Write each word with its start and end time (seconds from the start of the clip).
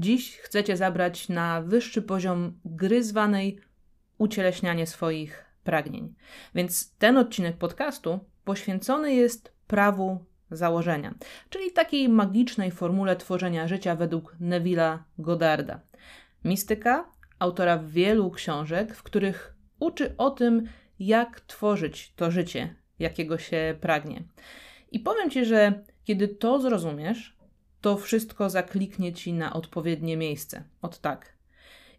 Dziś 0.00 0.36
chcecie 0.36 0.76
zabrać 0.76 1.28
na 1.28 1.62
wyższy 1.62 2.02
poziom 2.02 2.60
gry 2.64 3.04
zwanej 3.04 3.60
ucieleśnianie 4.18 4.86
swoich 4.86 5.44
pragnień. 5.64 6.14
Więc 6.54 6.96
ten 6.96 7.16
odcinek 7.16 7.56
podcastu 7.56 8.20
poświęcony 8.44 9.14
jest 9.14 9.52
prawu 9.66 10.24
założenia, 10.50 11.14
czyli 11.50 11.72
takiej 11.72 12.08
magicznej 12.08 12.70
formule 12.70 13.16
tworzenia 13.16 13.68
życia 13.68 13.96
według 13.96 14.36
Neville'a 14.40 14.98
Goddarda. 15.18 15.80
Mistyka, 16.44 17.10
autora 17.38 17.78
wielu 17.78 18.30
książek, 18.30 18.94
w 18.94 19.02
których 19.02 19.54
uczy 19.80 20.14
o 20.16 20.30
tym, 20.30 20.68
jak 20.98 21.40
tworzyć 21.40 22.12
to 22.16 22.30
życie, 22.30 22.74
jakiego 22.98 23.38
się 23.38 23.76
pragnie. 23.80 24.22
I 24.92 25.00
powiem 25.00 25.30
Ci, 25.30 25.44
że 25.44 25.82
kiedy 26.04 26.28
to 26.28 26.60
zrozumiesz, 26.60 27.37
to 27.80 27.96
wszystko 27.96 28.50
zakliknie 28.50 29.12
Ci 29.12 29.32
na 29.32 29.52
odpowiednie 29.52 30.16
miejsce. 30.16 30.62
Od 30.82 30.98
tak. 30.98 31.32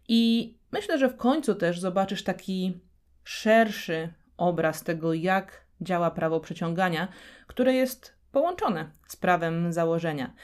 I 0.08 0.54
myślę, 0.72 0.98
że 0.98 1.08
w 1.08 1.16
końcu 1.16 1.54
też 1.54 1.80
zobaczysz 1.80 2.24
taki 2.24 2.80
szerszy 3.24 4.12
obraz 4.36 4.82
tego, 4.82 5.14
jak 5.14 5.64
działa 5.80 6.10
prawo 6.10 6.40
przyciągania, 6.40 7.08
które 7.46 7.74
jest 7.74 8.14
połączone 8.32 8.90
z 9.06 9.16
prawem 9.16 9.72
założenia. 9.72 10.34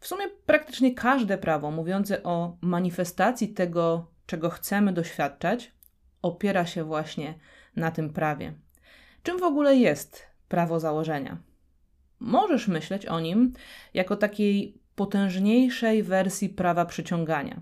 W 0.00 0.06
sumie 0.06 0.28
praktycznie 0.46 0.94
każde 0.94 1.38
prawo 1.38 1.70
mówiące 1.70 2.22
o 2.22 2.56
manifestacji 2.60 3.48
tego, 3.48 4.06
czego 4.26 4.50
chcemy 4.50 4.92
doświadczać, 4.92 5.72
opiera 6.22 6.66
się 6.66 6.84
właśnie 6.84 7.34
na 7.76 7.90
tym 7.90 8.12
prawie. 8.12 8.54
Czym 9.22 9.38
w 9.38 9.42
ogóle 9.42 9.76
jest 9.76 10.26
prawo 10.48 10.80
założenia? 10.80 11.49
Możesz 12.20 12.68
myśleć 12.68 13.06
o 13.06 13.20
nim 13.20 13.52
jako 13.94 14.16
takiej 14.16 14.80
potężniejszej 14.94 16.02
wersji 16.02 16.48
prawa 16.48 16.84
przyciągania. 16.84 17.60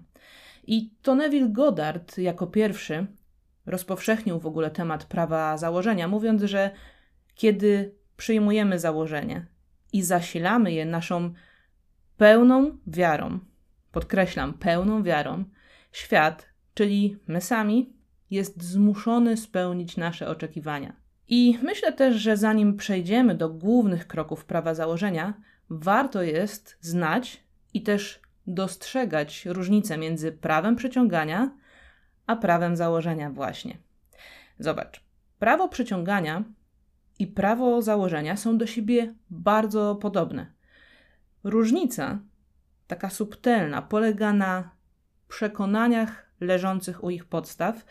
I 0.66 0.90
to 1.02 1.14
Neville 1.14 1.48
Goddard 1.48 2.18
jako 2.18 2.46
pierwszy 2.46 3.06
rozpowszechnił 3.66 4.38
w 4.40 4.46
ogóle 4.46 4.70
temat 4.70 5.04
prawa 5.04 5.56
założenia, 5.56 6.08
mówiąc, 6.08 6.42
że 6.42 6.70
kiedy 7.34 7.94
przyjmujemy 8.16 8.78
założenie 8.78 9.46
i 9.92 10.02
zasilamy 10.02 10.72
je 10.72 10.86
naszą 10.86 11.32
pełną 12.16 12.78
wiarą, 12.86 13.38
podkreślam, 13.92 14.54
pełną 14.54 15.02
wiarą, 15.02 15.44
świat, 15.92 16.48
czyli 16.74 17.18
my 17.26 17.40
sami, 17.40 17.92
jest 18.30 18.62
zmuszony 18.62 19.36
spełnić 19.36 19.96
nasze 19.96 20.28
oczekiwania. 20.28 21.07
I 21.28 21.58
myślę 21.62 21.92
też, 21.92 22.16
że 22.16 22.36
zanim 22.36 22.76
przejdziemy 22.76 23.34
do 23.34 23.48
głównych 23.48 24.06
kroków 24.06 24.44
prawa 24.44 24.74
założenia, 24.74 25.34
warto 25.70 26.22
jest 26.22 26.78
znać 26.80 27.44
i 27.74 27.82
też 27.82 28.20
dostrzegać 28.46 29.46
różnicę 29.46 29.98
między 29.98 30.32
prawem 30.32 30.76
przyciągania 30.76 31.50
a 32.26 32.36
prawem 32.36 32.76
założenia, 32.76 33.30
właśnie. 33.30 33.78
Zobacz, 34.58 35.00
prawo 35.38 35.68
przyciągania 35.68 36.44
i 37.18 37.26
prawo 37.26 37.82
założenia 37.82 38.36
są 38.36 38.58
do 38.58 38.66
siebie 38.66 39.14
bardzo 39.30 39.96
podobne. 39.96 40.46
Różnica, 41.44 42.18
taka 42.86 43.10
subtelna, 43.10 43.82
polega 43.82 44.32
na 44.32 44.70
przekonaniach 45.28 46.30
leżących 46.40 47.04
u 47.04 47.10
ich 47.10 47.24
podstaw, 47.24 47.84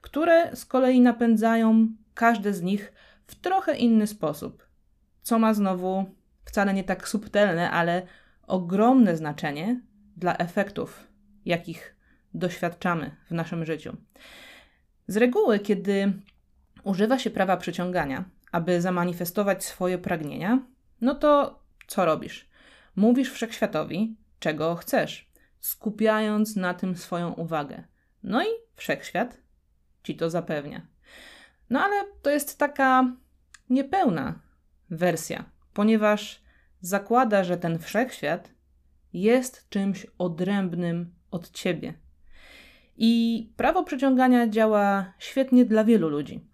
które 0.00 0.56
z 0.56 0.64
kolei 0.64 1.00
napędzają 1.00 1.88
każde 2.20 2.54
z 2.54 2.62
nich 2.62 2.92
w 3.26 3.34
trochę 3.34 3.76
inny 3.76 4.06
sposób, 4.06 4.66
co 5.22 5.38
ma 5.38 5.54
znowu 5.54 6.14
wcale 6.44 6.74
nie 6.74 6.84
tak 6.84 7.08
subtelne, 7.08 7.70
ale 7.70 8.02
ogromne 8.46 9.16
znaczenie 9.16 9.80
dla 10.16 10.36
efektów, 10.36 11.06
jakich 11.44 11.96
doświadczamy 12.34 13.16
w 13.26 13.30
naszym 13.30 13.64
życiu. 13.64 13.96
Z 15.06 15.16
reguły, 15.16 15.58
kiedy 15.58 16.12
używa 16.84 17.18
się 17.18 17.30
prawa 17.30 17.56
przyciągania, 17.56 18.24
aby 18.52 18.80
zamanifestować 18.80 19.64
swoje 19.64 19.98
pragnienia, 19.98 20.58
no 21.00 21.14
to 21.14 21.62
co 21.86 22.04
robisz? 22.04 22.48
Mówisz 22.96 23.32
wszechświatowi, 23.32 24.16
czego 24.38 24.74
chcesz, 24.74 25.32
skupiając 25.60 26.56
na 26.56 26.74
tym 26.74 26.96
swoją 26.96 27.32
uwagę. 27.32 27.84
No 28.22 28.42
i 28.42 28.48
wszechświat 28.74 29.38
ci 30.02 30.16
to 30.16 30.30
zapewnia. 30.30 30.86
No 31.70 31.80
ale 31.80 32.04
to 32.22 32.30
jest 32.30 32.58
taka 32.58 33.16
niepełna 33.70 34.40
wersja, 34.90 35.44
ponieważ 35.72 36.42
zakłada, 36.80 37.44
że 37.44 37.56
ten 37.56 37.78
wszechświat 37.78 38.50
jest 39.12 39.68
czymś 39.68 40.06
odrębnym 40.18 41.14
od 41.30 41.50
ciebie. 41.50 41.94
I 42.96 43.52
prawo 43.56 43.84
przyciągania 43.84 44.48
działa 44.48 45.12
świetnie 45.18 45.64
dla 45.64 45.84
wielu 45.84 46.08
ludzi, 46.08 46.44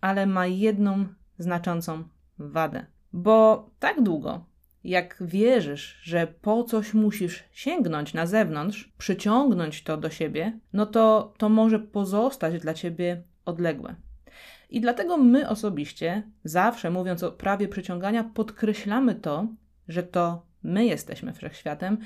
ale 0.00 0.26
ma 0.26 0.46
jedną 0.46 1.06
znaczącą 1.38 2.04
wadę. 2.38 2.86
Bo 3.12 3.70
tak 3.78 4.02
długo, 4.02 4.46
jak 4.84 5.16
wierzysz, 5.20 5.98
że 6.02 6.26
po 6.26 6.64
coś 6.64 6.94
musisz 6.94 7.44
sięgnąć 7.52 8.14
na 8.14 8.26
zewnątrz, 8.26 8.92
przyciągnąć 8.98 9.82
to 9.82 9.96
do 9.96 10.10
siebie, 10.10 10.58
no 10.72 10.86
to 10.86 11.34
to 11.38 11.48
może 11.48 11.78
pozostać 11.78 12.60
dla 12.60 12.74
ciebie 12.74 13.22
odległe. 13.44 13.94
I 14.70 14.80
dlatego 14.80 15.16
my 15.16 15.48
osobiście, 15.48 16.22
zawsze 16.44 16.90
mówiąc 16.90 17.22
o 17.22 17.32
prawie 17.32 17.68
przyciągania, 17.68 18.24
podkreślamy 18.24 19.14
to, 19.14 19.46
że 19.88 20.02
to 20.02 20.46
my 20.62 20.84
jesteśmy 20.84 21.32
wszechświatem 21.32 21.98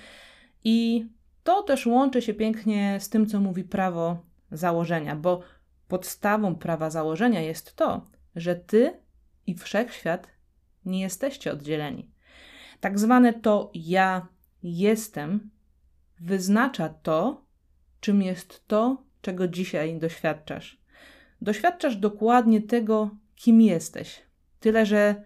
i 0.64 1.06
to 1.44 1.62
też 1.62 1.86
łączy 1.86 2.22
się 2.22 2.34
pięknie 2.34 2.96
z 3.00 3.08
tym, 3.08 3.26
co 3.26 3.40
mówi 3.40 3.64
prawo 3.64 4.22
założenia, 4.50 5.16
bo 5.16 5.40
podstawą 5.88 6.54
prawa 6.54 6.90
założenia 6.90 7.40
jest 7.40 7.76
to, 7.76 8.06
że 8.36 8.56
ty 8.56 9.00
i 9.46 9.54
wszechświat 9.54 10.28
nie 10.84 11.00
jesteście 11.00 11.52
oddzieleni. 11.52 12.10
Tak 12.80 12.98
zwane 12.98 13.32
to 13.32 13.70
ja 13.74 14.28
jestem 14.62 15.50
wyznacza 16.20 16.88
to, 16.88 17.44
czym 18.00 18.22
jest 18.22 18.66
to, 18.66 19.02
czego 19.20 19.48
dzisiaj 19.48 19.98
doświadczasz. 19.98 20.80
Doświadczasz 21.40 21.96
dokładnie 21.96 22.62
tego, 22.62 23.10
kim 23.36 23.60
jesteś. 23.60 24.22
Tyle, 24.60 24.86
że 24.86 25.24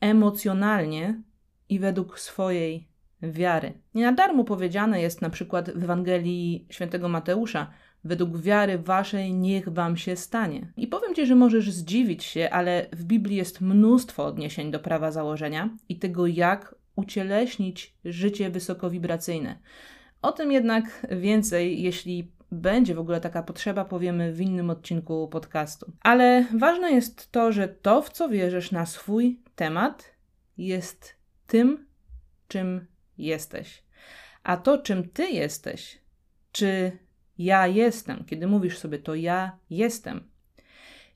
emocjonalnie 0.00 1.22
i 1.68 1.78
według 1.78 2.20
swojej 2.20 2.88
wiary. 3.22 3.72
Nie 3.94 4.04
na 4.04 4.12
darmo 4.12 4.44
powiedziane 4.44 5.02
jest 5.02 5.22
na 5.22 5.30
przykład 5.30 5.70
w 5.70 5.84
Ewangelii 5.84 6.66
świętego 6.70 7.08
Mateusza: 7.08 7.70
Według 8.04 8.38
wiary 8.38 8.78
waszej 8.78 9.34
niech 9.34 9.68
wam 9.68 9.96
się 9.96 10.16
stanie. 10.16 10.72
I 10.76 10.86
powiem 10.86 11.14
ci, 11.14 11.26
że 11.26 11.34
możesz 11.34 11.70
zdziwić 11.70 12.24
się, 12.24 12.50
ale 12.50 12.86
w 12.92 13.04
Biblii 13.04 13.36
jest 13.36 13.60
mnóstwo 13.60 14.26
odniesień 14.26 14.70
do 14.70 14.78
prawa 14.78 15.10
założenia 15.10 15.70
i 15.88 15.98
tego, 15.98 16.26
jak 16.26 16.74
ucieleśnić 16.96 17.94
życie 18.04 18.50
wysokowibracyjne. 18.50 19.58
O 20.22 20.32
tym 20.32 20.52
jednak 20.52 21.06
więcej, 21.10 21.82
jeśli 21.82 22.30
będzie 22.52 22.94
w 22.94 22.98
ogóle 22.98 23.20
taka 23.20 23.42
potrzeba, 23.42 23.84
powiemy 23.84 24.32
w 24.32 24.40
innym 24.40 24.70
odcinku 24.70 25.28
podcastu. 25.28 25.92
Ale 26.00 26.46
ważne 26.58 26.92
jest 26.92 27.32
to, 27.32 27.52
że 27.52 27.68
to, 27.68 28.02
w 28.02 28.10
co 28.10 28.28
wierzysz 28.28 28.72
na 28.72 28.86
swój 28.86 29.40
temat, 29.56 30.14
jest 30.58 31.14
tym, 31.46 31.86
czym 32.48 32.86
jesteś. 33.18 33.82
A 34.42 34.56
to, 34.56 34.78
czym 34.78 35.08
ty 35.08 35.30
jesteś, 35.30 35.98
czy 36.52 36.98
ja 37.38 37.66
jestem, 37.66 38.24
kiedy 38.24 38.46
mówisz 38.46 38.78
sobie 38.78 38.98
to 38.98 39.14
ja 39.14 39.58
jestem, 39.70 40.30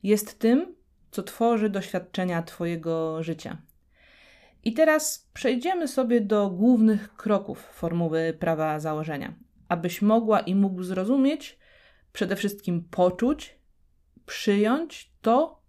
jest 0.03 0.39
tym, 0.39 0.75
co 1.11 1.23
tworzy 1.23 1.69
doświadczenia 1.69 2.43
Twojego 2.43 3.23
życia. 3.23 3.57
I 4.63 4.73
teraz 4.73 5.29
przejdziemy 5.33 5.87
sobie 5.87 6.21
do 6.21 6.49
głównych 6.49 7.15
kroków 7.15 7.59
formuły 7.59 8.37
prawa 8.39 8.79
założenia, 8.79 9.33
abyś 9.67 10.01
mogła 10.01 10.39
i 10.39 10.55
mógł 10.55 10.83
zrozumieć, 10.83 11.59
przede 12.13 12.35
wszystkim 12.35 12.87
poczuć, 12.91 13.59
przyjąć 14.25 15.11
to, 15.21 15.61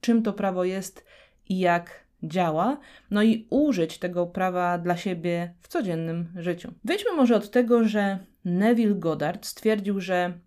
czym 0.00 0.22
to 0.22 0.32
prawo 0.32 0.64
jest 0.64 1.04
i 1.48 1.58
jak 1.58 2.06
działa, 2.22 2.78
no 3.10 3.22
i 3.22 3.46
użyć 3.50 3.98
tego 3.98 4.26
prawa 4.26 4.78
dla 4.78 4.96
siebie 4.96 5.54
w 5.62 5.68
codziennym 5.68 6.32
życiu. 6.36 6.72
Wyjdźmy 6.84 7.12
może 7.12 7.36
od 7.36 7.50
tego, 7.50 7.84
że 7.84 8.18
Neville 8.44 8.94
Goddard 8.94 9.46
stwierdził, 9.46 10.00
że 10.00 10.38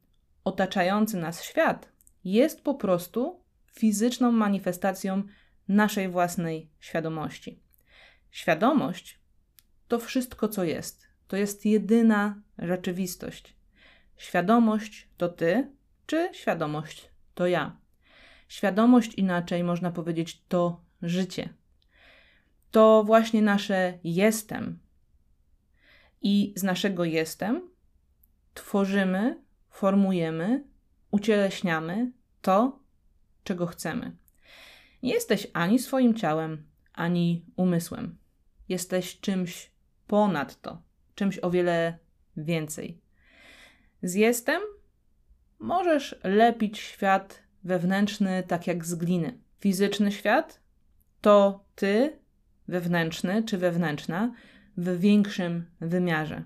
otaczający 0.43 1.17
nas 1.17 1.43
świat 1.43 1.91
jest 2.23 2.63
po 2.63 2.75
prostu 2.75 3.43
fizyczną 3.73 4.31
manifestacją 4.31 5.23
naszej 5.67 6.09
własnej 6.09 6.69
świadomości. 6.79 7.59
Świadomość 8.31 9.19
to 9.87 9.99
wszystko, 9.99 10.47
co 10.47 10.63
jest. 10.63 11.08
To 11.29 11.37
jest 11.37 11.65
jedyna 11.65 12.41
rzeczywistość. 12.57 13.55
Świadomość 14.17 15.07
to 15.17 15.29
ty, 15.29 15.71
czy 16.05 16.29
świadomość 16.33 17.09
to 17.33 17.47
ja. 17.47 17.77
Świadomość 18.47 19.13
inaczej 19.13 19.63
można 19.63 19.91
powiedzieć 19.91 20.43
to 20.47 20.81
życie 21.01 21.59
to 22.71 23.03
właśnie 23.03 23.41
nasze 23.41 23.99
jestem. 24.03 24.79
I 26.21 26.53
z 26.55 26.63
naszego 26.63 27.05
jestem 27.05 27.69
tworzymy, 28.53 29.41
formujemy, 29.69 30.63
ucieleśniamy 31.11 32.11
to, 32.41 32.79
czego 33.43 33.65
chcemy. 33.65 34.17
Nie 35.03 35.13
jesteś 35.13 35.47
ani 35.53 35.79
swoim 35.79 36.15
ciałem, 36.15 36.67
ani 36.93 37.45
umysłem. 37.55 38.17
Jesteś 38.69 39.19
czymś 39.19 39.71
ponad 40.07 40.61
to, 40.61 40.81
czymś 41.19 41.39
o 41.39 41.51
wiele 41.51 41.97
więcej. 42.37 43.01
Z 44.03 44.13
jestem 44.13 44.61
możesz 45.59 46.15
lepić 46.23 46.79
świat 46.79 47.43
wewnętrzny 47.63 48.43
tak 48.47 48.67
jak 48.67 48.85
z 48.85 48.95
gliny. 48.95 49.37
Fizyczny 49.59 50.11
świat 50.11 50.59
to 51.21 51.65
ty, 51.75 52.19
wewnętrzny 52.67 53.43
czy 53.43 53.57
wewnętrzna, 53.57 54.33
w 54.77 54.99
większym 54.99 55.65
wymiarze. 55.81 56.43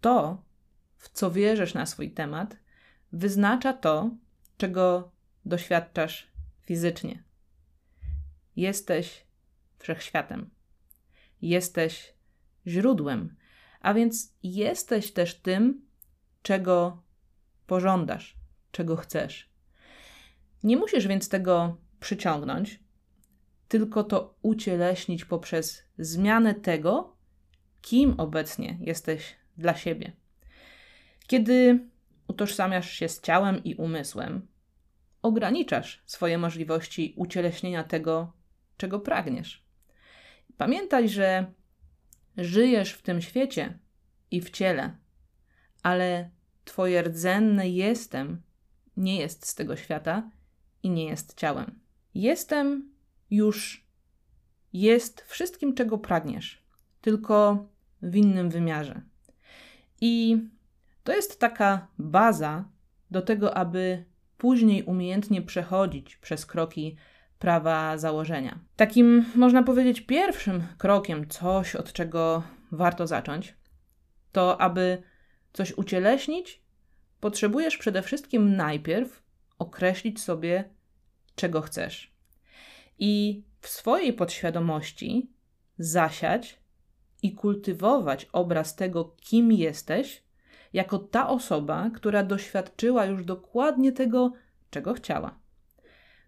To, 0.00 0.42
w 0.96 1.08
co 1.08 1.30
wierzysz 1.30 1.74
na 1.74 1.86
swój 1.86 2.10
temat, 2.10 2.56
wyznacza 3.12 3.72
to, 3.72 4.10
czego 4.56 5.12
doświadczasz 5.44 6.30
fizycznie. 6.62 7.22
Jesteś 8.56 9.24
wszechświatem. 9.78 10.50
Jesteś 11.42 12.14
źródłem, 12.66 13.39
a 13.80 13.94
więc 13.94 14.34
jesteś 14.42 15.12
też 15.12 15.34
tym, 15.34 15.86
czego 16.42 17.02
pożądasz, 17.66 18.36
czego 18.70 18.96
chcesz. 18.96 19.50
Nie 20.62 20.76
musisz 20.76 21.06
więc 21.06 21.28
tego 21.28 21.76
przyciągnąć, 22.00 22.80
tylko 23.68 24.04
to 24.04 24.34
ucieleśnić 24.42 25.24
poprzez 25.24 25.84
zmianę 25.98 26.54
tego, 26.54 27.16
kim 27.82 28.14
obecnie 28.18 28.78
jesteś 28.80 29.36
dla 29.56 29.74
siebie. 29.74 30.12
Kiedy 31.26 31.88
utożsamiasz 32.28 32.90
się 32.90 33.08
z 33.08 33.20
ciałem 33.20 33.64
i 33.64 33.74
umysłem, 33.74 34.48
ograniczasz 35.22 36.02
swoje 36.06 36.38
możliwości 36.38 37.14
ucieleśnienia 37.16 37.84
tego, 37.84 38.32
czego 38.76 39.00
pragniesz. 39.00 39.64
Pamiętaj, 40.56 41.08
że 41.08 41.52
żyjesz 42.36 42.92
w 42.92 43.02
tym 43.02 43.20
świecie 43.20 43.78
i 44.30 44.40
w 44.40 44.50
ciele, 44.50 44.96
ale 45.82 46.30
Twoje 46.70 47.02
rdzenne 47.02 47.68
jestem 47.68 48.42
nie 48.96 49.20
jest 49.20 49.46
z 49.46 49.54
tego 49.54 49.76
świata 49.76 50.30
i 50.82 50.90
nie 50.90 51.04
jest 51.04 51.34
ciałem. 51.34 51.80
Jestem 52.14 52.92
już 53.30 53.86
jest 54.72 55.20
wszystkim, 55.20 55.74
czego 55.74 55.98
pragniesz, 55.98 56.62
tylko 57.00 57.66
w 58.02 58.16
innym 58.16 58.50
wymiarze. 58.50 59.02
I 60.00 60.38
to 61.04 61.12
jest 61.12 61.40
taka 61.40 61.88
baza 61.98 62.68
do 63.10 63.22
tego, 63.22 63.56
aby 63.56 64.04
później 64.38 64.82
umiejętnie 64.82 65.42
przechodzić 65.42 66.16
przez 66.16 66.46
kroki 66.46 66.96
prawa 67.40 67.98
założenia. 67.98 68.58
Takim, 68.76 69.24
można 69.34 69.62
powiedzieć, 69.62 70.00
pierwszym 70.00 70.62
krokiem, 70.78 71.28
coś 71.28 71.76
od 71.76 71.92
czego 71.92 72.42
warto 72.72 73.06
zacząć, 73.06 73.56
to 74.32 74.60
aby 74.60 75.02
coś 75.52 75.72
ucieleśnić, 75.72 76.62
potrzebujesz 77.20 77.76
przede 77.76 78.02
wszystkim 78.02 78.56
najpierw 78.56 79.22
określić 79.58 80.20
sobie, 80.20 80.64
czego 81.34 81.60
chcesz. 81.60 82.14
I 82.98 83.44
w 83.60 83.68
swojej 83.68 84.12
podświadomości 84.12 85.30
zasiać 85.78 86.60
i 87.22 87.34
kultywować 87.34 88.26
obraz 88.32 88.76
tego, 88.76 89.16
kim 89.20 89.52
jesteś, 89.52 90.24
jako 90.72 90.98
ta 90.98 91.28
osoba, 91.28 91.90
która 91.94 92.22
doświadczyła 92.22 93.04
już 93.04 93.24
dokładnie 93.24 93.92
tego, 93.92 94.32
czego 94.70 94.94
chciała. 94.94 95.38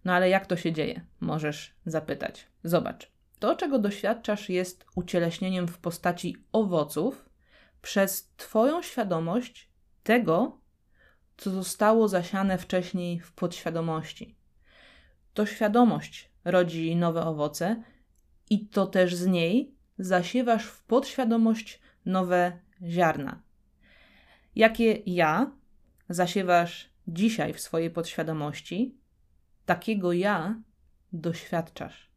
No 0.05 0.13
ale 0.13 0.29
jak 0.29 0.45
to 0.45 0.57
się 0.57 0.71
dzieje? 0.71 1.01
Możesz 1.19 1.75
zapytać. 1.85 2.47
Zobacz. 2.63 3.11
To, 3.39 3.55
czego 3.55 3.79
doświadczasz, 3.79 4.49
jest 4.49 4.85
ucieleśnieniem 4.95 5.67
w 5.67 5.77
postaci 5.77 6.37
owoców 6.51 7.29
przez 7.81 8.31
Twoją 8.37 8.81
świadomość 8.81 9.69
tego, 10.03 10.57
co 11.37 11.51
zostało 11.51 12.07
zasiane 12.07 12.57
wcześniej 12.57 13.19
w 13.19 13.31
podświadomości. 13.31 14.35
To 15.33 15.45
świadomość 15.45 16.31
rodzi 16.45 16.95
nowe 16.95 17.25
owoce 17.25 17.83
i 18.49 18.67
to 18.67 18.87
też 18.87 19.15
z 19.15 19.25
niej 19.27 19.75
zasiewasz 19.97 20.65
w 20.65 20.83
podświadomość 20.83 21.81
nowe 22.05 22.59
ziarna. 22.87 23.41
Jakie 24.55 25.01
ja 25.05 25.51
zasiewasz 26.09 26.89
dzisiaj 27.07 27.53
w 27.53 27.59
swojej 27.59 27.89
podświadomości, 27.89 28.97
takiego 29.65 30.13
ja 30.13 30.61
doświadczasz. 31.13 32.09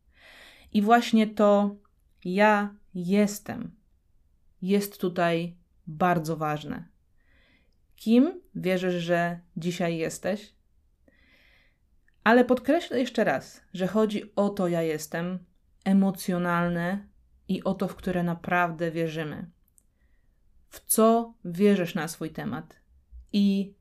I 0.73 0.83
właśnie 0.83 1.27
to 1.27 1.77
ja 2.25 2.75
jestem 2.95 3.77
jest 4.63 5.01
tutaj 5.01 5.57
bardzo 5.87 6.37
ważne. 6.37 6.89
Kim 7.97 8.41
wierzysz, 8.55 8.95
że 8.95 9.41
dzisiaj 9.57 9.97
jesteś? 9.97 10.55
Ale 12.25 12.45
podkreślę 12.45 13.01
jeszcze 13.01 13.25
raz, 13.25 13.61
że 13.73 13.87
chodzi 13.87 14.35
o 14.37 14.49
to 14.49 14.69
ja 14.69 14.83
jestem 14.83 15.39
emocjonalne 15.85 17.07
i 17.49 17.65
o 17.65 17.75
to, 17.75 17.89
w 17.89 17.97
które 17.97 18.23
naprawdę 18.23 18.91
wierzymy. 18.91 19.51
W 20.69 20.81
co 20.87 21.35
wierzysz 21.45 21.95
na 21.95 22.09
swój 22.09 22.31
temat 22.31 22.77
i 23.33 23.75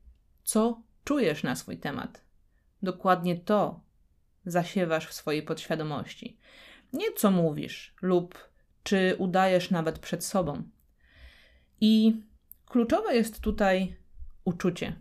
co 0.44 0.82
czujesz 1.04 1.44
na 1.44 1.56
swój 1.56 1.78
temat. 1.78 2.25
Dokładnie 2.86 3.36
to 3.36 3.80
zasiewasz 4.46 5.08
w 5.08 5.14
swojej 5.14 5.44
podświadomości. 5.44 6.38
Nie 6.94 7.12
co 7.12 7.32
mówisz 7.32 7.96
lub 8.02 8.50
czy 8.84 9.16
udajesz 9.18 9.72
nawet 9.72 10.00
przed 10.00 10.26
sobą. 10.26 10.64
I 11.82 12.22
kluczowe 12.66 13.16
jest 13.16 13.40
tutaj 13.40 13.96
uczucie. 14.44 14.96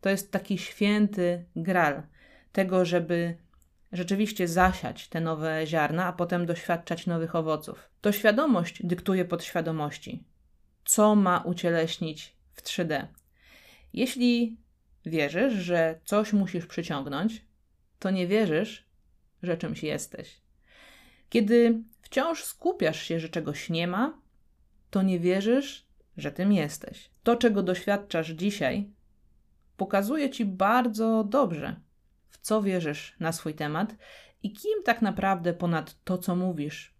To 0.00 0.08
jest 0.08 0.32
taki 0.32 0.58
święty 0.58 1.44
gral 1.56 2.02
tego, 2.52 2.84
żeby 2.84 3.36
rzeczywiście 3.92 4.48
zasiać 4.48 5.08
te 5.08 5.20
nowe 5.20 5.66
ziarna, 5.66 6.06
a 6.06 6.12
potem 6.12 6.46
doświadczać 6.46 7.06
nowych 7.06 7.34
owoców. 7.34 7.90
To 8.00 8.12
świadomość 8.12 8.86
dyktuje 8.86 9.24
podświadomości, 9.24 10.24
co 10.84 11.14
ma 11.14 11.38
ucieleśnić 11.38 12.36
w 12.52 12.62
3D. 12.62 13.06
Jeśli 13.92 14.56
wierzysz, 15.06 15.54
że 15.54 16.00
coś 16.04 16.32
musisz 16.32 16.66
przyciągnąć, 16.66 17.44
to 17.98 18.10
nie 18.10 18.26
wierzysz, 18.26 18.86
że 19.42 19.56
czymś 19.56 19.82
jesteś. 19.82 20.40
Kiedy 21.28 21.82
wciąż 22.02 22.44
skupiasz 22.44 23.02
się, 23.02 23.20
że 23.20 23.28
czegoś 23.28 23.70
nie 23.70 23.86
ma, 23.86 24.20
to 24.90 25.02
nie 25.02 25.20
wierzysz, 25.20 25.86
że 26.16 26.32
tym 26.32 26.52
jesteś. 26.52 27.10
To, 27.22 27.36
czego 27.36 27.62
doświadczasz 27.62 28.28
dzisiaj, 28.28 28.90
pokazuje 29.76 30.30
ci 30.30 30.44
bardzo 30.44 31.24
dobrze, 31.24 31.76
w 32.28 32.38
co 32.38 32.62
wierzysz 32.62 33.16
na 33.20 33.32
swój 33.32 33.54
temat 33.54 33.96
i 34.42 34.52
kim 34.52 34.82
tak 34.84 35.02
naprawdę 35.02 35.54
ponad 35.54 36.04
to, 36.04 36.18
co 36.18 36.36
mówisz, 36.36 36.94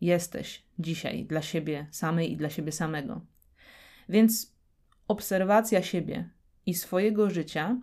jesteś 0.00 0.62
dzisiaj 0.78 1.24
dla 1.24 1.42
siebie 1.42 1.86
samej 1.90 2.32
i 2.32 2.36
dla 2.36 2.50
siebie 2.50 2.72
samego. 2.72 3.20
Więc 4.08 4.54
obserwacja 5.08 5.82
siebie 5.82 6.30
i 6.68 6.74
swojego 6.74 7.30
życia 7.30 7.76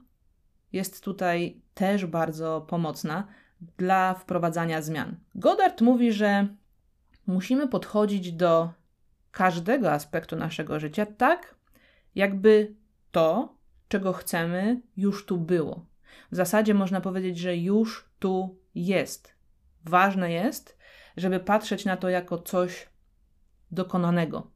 jest 0.74 1.04
tutaj 1.04 1.62
też 1.74 2.06
bardzo 2.06 2.62
pomocna 2.62 3.28
dla 3.78 4.14
wprowadzania 4.14 4.82
zmian. 4.82 5.16
Goddard 5.36 5.82
mówi, 5.82 6.12
że 6.12 6.48
musimy 7.28 7.68
podchodzić 7.68 8.32
do 8.32 8.70
każdego 9.32 9.92
aspektu 9.92 10.36
naszego 10.36 10.80
życia 10.80 11.06
tak, 11.06 11.56
jakby 12.16 12.76
to, 13.12 13.56
czego 13.88 14.14
chcemy, 14.14 14.82
już 14.98 15.26
tu 15.26 15.38
było. 15.38 15.86
W 16.32 16.36
zasadzie 16.36 16.74
można 16.74 17.02
powiedzieć, 17.02 17.38
że 17.38 17.58
już 17.58 18.10
tu 18.20 18.60
jest. 18.76 19.36
Ważne 19.86 20.32
jest, 20.32 20.78
żeby 21.18 21.40
patrzeć 21.40 21.86
na 21.86 21.98
to 21.98 22.10
jako 22.10 22.38
coś 22.38 22.90
dokonanego, 23.72 24.52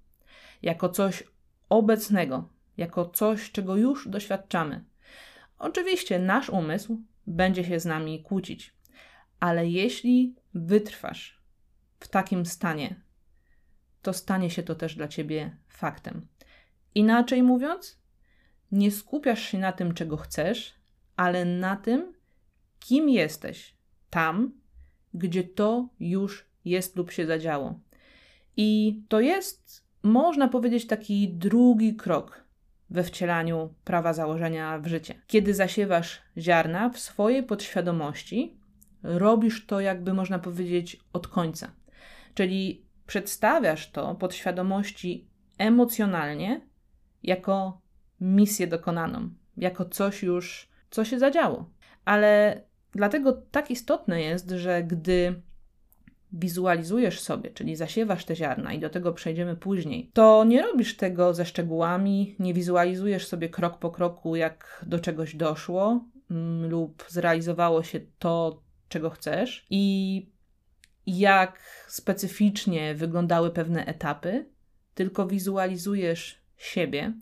jako 0.62 0.89
coś 0.89 1.24
obecnego, 1.69 2.50
jako 2.79 3.09
coś, 3.09 3.51
czego 3.51 3.75
już 3.75 4.07
doświadczamy. 4.07 4.83
Oczywiście 5.57 6.19
nasz 6.19 6.50
umysł 6.50 7.01
będzie 7.27 7.63
się 7.63 7.79
z 7.79 7.86
nami 7.86 8.24
kłócić, 8.24 8.74
ale 9.39 9.67
jeśli 9.67 10.36
wytrwasz 10.53 11.41
w 12.00 12.07
takim 12.07 12.45
stanie, 12.45 13.01
to 14.01 14.13
stanie 14.13 14.50
się 14.50 14.63
to 14.63 14.75
też 14.75 14.95
dla 14.95 15.07
ciebie 15.07 15.57
faktem. 15.67 16.27
Inaczej 16.95 17.43
mówiąc, 17.43 18.00
nie 18.71 18.91
skupiasz 18.91 19.41
się 19.41 19.57
na 19.57 19.71
tym, 19.71 19.93
czego 19.93 20.17
chcesz, 20.17 20.74
ale 21.15 21.45
na 21.45 21.75
tym, 21.75 22.13
kim 22.79 23.09
jesteś 23.09 23.75
tam, 24.09 24.51
gdzie 25.13 25.43
to 25.43 25.89
już 26.00 26.45
jest 26.65 26.95
lub 26.95 27.12
się 27.12 27.25
zadziało. 27.25 27.79
I 28.57 29.01
to 29.07 29.19
jest, 29.19 29.86
można 30.03 30.48
powiedzieć, 30.48 30.88
taki 30.88 31.29
drugi 31.29 31.95
krok 31.95 32.49
we 32.89 33.03
wcielaniu 33.03 33.74
prawa 33.84 34.13
założenia 34.13 34.79
w 34.79 34.88
życie. 34.88 35.15
Kiedy 35.27 35.53
zasiewasz 35.53 36.22
ziarna 36.38 36.89
w 36.89 37.00
swojej 37.00 37.43
podświadomości, 37.43 38.58
robisz 39.03 39.65
to, 39.65 39.79
jakby 39.79 40.13
można 40.13 40.39
powiedzieć, 40.39 41.00
od 41.13 41.27
końca. 41.27 41.72
Czyli 42.34 42.86
przedstawiasz 43.08 43.91
to 43.91 44.15
podświadomości 44.15 45.27
emocjonalnie 45.58 46.62
jako 47.24 47.81
misję 48.22 48.67
dokonaną, 48.67 49.29
jako 49.58 49.86
coś 49.86 50.24
już, 50.24 50.69
co 50.89 51.05
się 51.05 51.19
zadziało. 51.19 51.69
Ale 52.05 52.62
dlatego 52.91 53.34
tak 53.51 53.72
istotne 53.72 54.22
jest, 54.22 54.50
że 54.50 54.84
gdy 54.84 55.41
wizualizujesz 56.33 57.19
sobie, 57.19 57.50
czyli 57.50 57.75
zasiewasz 57.75 58.25
te 58.25 58.36
ziarna 58.36 58.74
i 58.74 58.79
do 58.79 58.89
tego 58.89 59.13
przejdziemy 59.13 59.55
później, 59.55 60.12
to 60.13 60.43
nie 60.43 60.62
robisz 60.62 60.98
tego 60.98 61.33
ze 61.33 61.45
szczegółami, 61.45 62.36
nie 62.39 62.53
wizualizujesz 62.53 63.27
sobie 63.27 63.50
krok 63.50 63.77
po 63.77 63.91
kroku, 63.91 64.36
jak 64.36 64.86
do 64.88 65.00
czegoś 65.00 65.36
doszło 65.36 66.05
mm, 66.31 66.69
lub 66.69 67.05
zrealizowało 67.07 67.83
się 67.83 68.00
to, 68.19 68.62
czego 68.89 69.09
chcesz 69.09 69.65
i 69.69 70.25
jak 71.07 71.86
specyficznie 71.88 72.95
wyglądały 72.95 73.51
pewne 73.51 73.86
etapy, 73.86 74.45
tylko 74.93 75.27
wizualizujesz 75.27 76.41
siebie, 76.57 77.13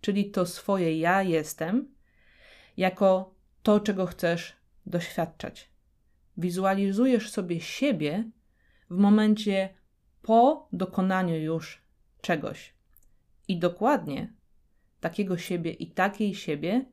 czyli 0.00 0.30
to 0.30 0.46
swoje 0.46 0.98
ja 0.98 1.22
jestem, 1.22 1.94
jako 2.76 3.34
to, 3.62 3.80
czego 3.80 4.06
chcesz 4.06 4.56
doświadczać. 4.86 5.70
Wizualizujesz 6.36 7.30
sobie 7.30 7.60
siebie 7.60 8.24
w 8.90 8.96
momencie 8.96 9.68
po 10.22 10.68
dokonaniu 10.72 11.36
już 11.36 11.82
czegoś. 12.20 12.74
I 13.48 13.58
dokładnie 13.58 14.32
takiego 15.00 15.38
siebie 15.38 15.70
i 15.72 15.90
takiej 15.90 16.34
siebie 16.34 16.84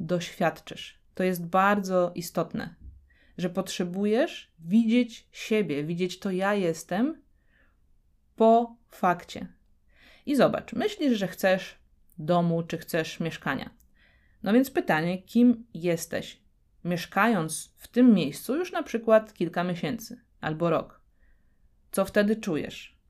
doświadczysz. 0.00 1.00
To 1.14 1.22
jest 1.22 1.46
bardzo 1.46 2.12
istotne, 2.14 2.74
że 3.38 3.50
potrzebujesz 3.50 4.52
widzieć 4.58 5.28
siebie, 5.32 5.84
widzieć 5.84 6.18
to 6.18 6.30
ja 6.30 6.54
jestem 6.54 7.22
po 8.36 8.76
fakcie. 8.88 9.46
I 10.26 10.36
zobacz, 10.36 10.72
myślisz, 10.72 11.18
że 11.18 11.28
chcesz 11.28 11.78
domu 12.18 12.62
czy 12.62 12.78
chcesz 12.78 13.20
mieszkania. 13.20 13.70
No 14.42 14.52
więc 14.52 14.70
pytanie, 14.70 15.22
kim 15.22 15.66
jesteś, 15.74 16.40
mieszkając 16.84 17.74
w 17.76 17.88
tym 17.88 18.14
miejscu 18.14 18.56
już 18.56 18.72
na 18.72 18.82
przykład 18.82 19.34
kilka 19.34 19.64
miesięcy 19.64 20.20
albo 20.40 20.70
rok. 20.70 20.99
Co 21.92 22.04
wtedy 22.04 22.36
czujesz? 22.36 23.00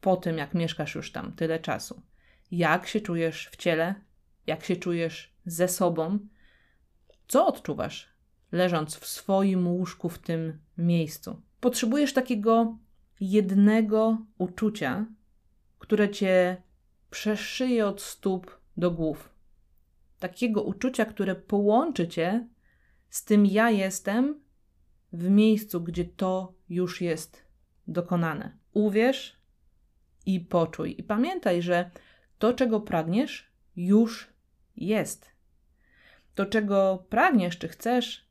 Po 0.00 0.16
tym, 0.16 0.38
jak 0.38 0.54
mieszkasz 0.54 0.94
już 0.94 1.12
tam 1.12 1.32
tyle 1.32 1.60
czasu. 1.60 2.02
Jak 2.50 2.86
się 2.86 3.00
czujesz 3.00 3.48
w 3.52 3.56
ciele? 3.56 3.94
Jak 4.46 4.64
się 4.64 4.76
czujesz 4.76 5.34
ze 5.46 5.68
sobą? 5.68 6.18
Co 7.28 7.46
odczuwasz, 7.46 8.08
leżąc 8.52 8.96
w 8.96 9.06
swoim 9.06 9.68
łóżku 9.68 10.08
w 10.08 10.18
tym 10.18 10.58
miejscu? 10.78 11.42
Potrzebujesz 11.60 12.12
takiego 12.12 12.78
jednego 13.20 14.18
uczucia, 14.38 15.06
które 15.78 16.10
cię 16.10 16.62
przeszyje 17.10 17.86
od 17.86 18.02
stóp 18.02 18.60
do 18.76 18.90
głów. 18.90 19.34
Takiego 20.18 20.62
uczucia, 20.62 21.04
które 21.04 21.34
połączy 21.34 22.08
cię 22.08 22.48
z 23.10 23.24
tym 23.24 23.46
ja 23.46 23.70
jestem 23.70 24.40
w 25.12 25.28
miejscu, 25.28 25.80
gdzie 25.80 26.04
to 26.04 26.54
już 26.68 27.00
jest 27.00 27.43
dokonane. 27.86 28.56
Uwierz 28.72 29.36
i 30.26 30.40
poczuj. 30.40 30.94
I 30.98 31.02
pamiętaj, 31.02 31.62
że 31.62 31.90
to, 32.38 32.52
czego 32.52 32.80
pragniesz, 32.80 33.50
już 33.76 34.28
jest. 34.76 35.30
To, 36.34 36.46
czego 36.46 37.06
pragniesz 37.08 37.58
czy 37.58 37.68
chcesz, 37.68 38.28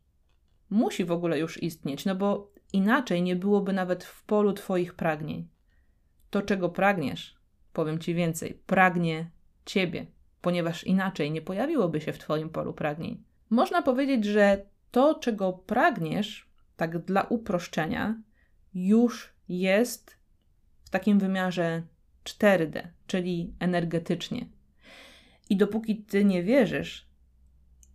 musi 0.69 1.05
w 1.05 1.11
ogóle 1.11 1.39
już 1.39 1.63
istnieć, 1.63 2.05
no 2.05 2.15
bo 2.15 2.51
inaczej 2.73 3.21
nie 3.21 3.35
byłoby 3.35 3.73
nawet 3.73 4.03
w 4.03 4.23
polu 4.23 4.53
Twoich 4.53 4.93
pragnień. 4.93 5.47
To, 6.29 6.41
czego 6.41 6.69
pragniesz, 6.69 7.35
powiem 7.73 7.99
Ci 7.99 8.15
więcej, 8.15 8.61
pragnie 8.65 9.29
Ciebie, 9.65 10.05
ponieważ 10.41 10.83
inaczej 10.83 11.31
nie 11.31 11.41
pojawiłoby 11.41 12.01
się 12.01 12.13
w 12.13 12.19
Twoim 12.19 12.49
polu 12.49 12.73
pragnień. 12.73 13.23
Można 13.49 13.81
powiedzieć, 13.81 14.25
że 14.25 14.65
to, 14.91 15.15
czego 15.15 15.53
pragniesz, 15.53 16.49
tak 16.77 16.97
dla 16.97 17.21
uproszczenia, 17.21 18.21
już 18.73 19.32
jest 19.49 20.17
w 20.83 20.89
takim 20.89 21.19
wymiarze 21.19 21.83
4D, 22.23 22.87
czyli 23.07 23.53
energetycznie. 23.59 24.45
I 25.49 25.57
dopóki 25.57 26.03
ty 26.03 26.25
nie 26.25 26.43
wierzysz 26.43 27.09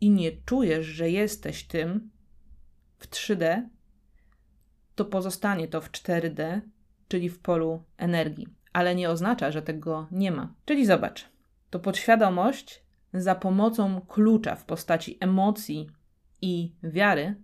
i 0.00 0.11
nie 0.11 0.33
czujesz, 0.33 0.87
że 0.87 1.11
jesteś 1.11 1.64
tym 1.64 2.11
w 2.99 3.09
3D, 3.09 3.69
to 4.95 5.05
pozostanie 5.05 5.69
to 5.69 5.81
w 5.81 5.90
4D, 5.90 6.61
czyli 7.09 7.28
w 7.28 7.38
polu 7.38 7.85
energii. 7.97 8.49
Ale 8.73 8.95
nie 8.95 9.11
oznacza, 9.11 9.50
że 9.50 9.62
tego 9.62 10.07
nie 10.11 10.33
ma. 10.33 10.55
Czyli 10.64 10.87
zobacz, 10.87 11.28
to 11.71 11.78
podświadomość 11.78 12.83
za 13.14 13.35
pomocą 13.35 14.00
klucza 14.00 14.55
w 14.55 14.64
postaci 14.64 15.19
emocji 15.21 15.90
i 16.43 16.75
wiary 16.83 17.35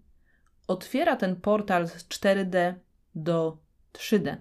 otwiera 0.67 1.17
ten 1.17 1.37
portal 1.37 1.89
z 1.89 2.09
4D 2.09 2.75
do 3.15 3.64
3D, 3.99 4.37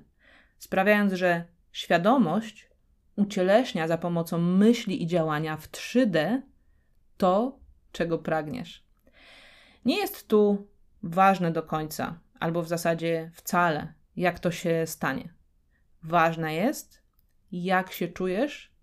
sprawiając, 0.58 1.14
że 1.14 1.46
świadomość 1.72 2.70
ucieleśnia 3.16 3.88
za 3.88 3.98
pomocą 3.98 4.38
myśli 4.38 5.04
i 5.04 5.08
działania 5.08 5.58
w 5.58 5.72
3D 5.72 6.42
to, 7.18 7.60
czego 7.92 8.20
pragniesz. 8.20 8.84
Nie 9.86 9.98
jest 9.98 10.28
tu 10.28 10.68
ważne 11.04 11.52
do 11.52 11.64
końca, 11.64 12.20
albo 12.40 12.62
w 12.62 12.68
zasadzie 12.68 13.32
wcale, 13.34 13.94
jak 14.16 14.40
to 14.40 14.52
się 14.52 14.84
stanie. 14.88 15.34
Ważne 16.04 16.54
jest, 16.54 17.02
jak 17.52 17.92
się 17.92 18.08
czujesz, 18.08 18.74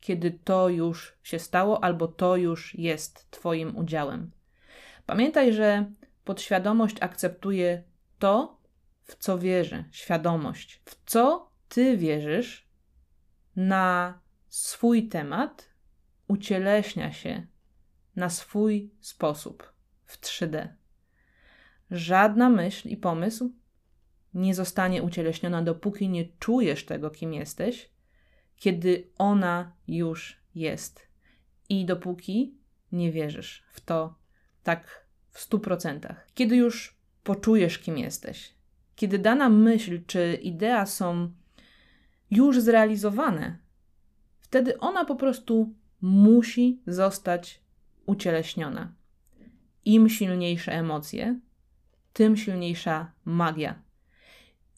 kiedy 0.00 0.30
to 0.30 0.68
już 0.68 1.18
się 1.22 1.38
stało, 1.38 1.84
albo 1.84 2.08
to 2.08 2.36
już 2.36 2.74
jest 2.74 3.30
Twoim 3.30 3.76
udziałem. 3.76 4.30
Pamiętaj, 5.06 5.52
że 5.52 5.90
podświadomość 6.24 6.96
akceptuje 7.00 7.82
to, 8.18 8.57
w 9.08 9.16
co 9.16 9.38
wierzy, 9.38 9.84
świadomość, 9.90 10.82
w 10.84 11.04
co 11.06 11.50
ty 11.68 11.96
wierzysz 11.96 12.68
na 13.56 14.20
swój 14.48 15.08
temat, 15.08 15.68
ucieleśnia 16.28 17.12
się 17.12 17.46
na 18.16 18.30
swój 18.30 18.94
sposób 19.00 19.72
w 20.04 20.20
3D. 20.20 20.68
Żadna 21.90 22.50
myśl 22.50 22.88
i 22.88 22.96
pomysł 22.96 23.52
nie 24.34 24.54
zostanie 24.54 25.02
ucieleśniona, 25.02 25.62
dopóki 25.62 26.08
nie 26.08 26.24
czujesz 26.38 26.84
tego, 26.84 27.10
kim 27.10 27.34
jesteś, 27.34 27.90
kiedy 28.56 29.10
ona 29.18 29.76
już 29.88 30.40
jest. 30.54 31.08
I 31.68 31.84
dopóki 31.84 32.58
nie 32.92 33.12
wierzysz 33.12 33.64
w 33.72 33.80
to 33.80 34.18
tak 34.62 35.08
w 35.30 35.40
stu 35.40 35.60
procentach. 35.60 36.26
Kiedy 36.34 36.56
już 36.56 36.98
poczujesz, 37.22 37.78
kim 37.78 37.98
jesteś, 37.98 38.57
kiedy 38.98 39.18
dana 39.18 39.48
myśl 39.48 40.00
czy 40.06 40.34
idea 40.42 40.86
są 40.86 41.32
już 42.30 42.60
zrealizowane, 42.60 43.58
wtedy 44.38 44.78
ona 44.78 45.04
po 45.04 45.16
prostu 45.16 45.74
musi 46.00 46.82
zostać 46.86 47.60
ucieleśniona. 48.06 48.92
Im 49.84 50.08
silniejsze 50.08 50.72
emocje, 50.72 51.40
tym 52.12 52.36
silniejsza 52.36 53.12
magia. 53.24 53.82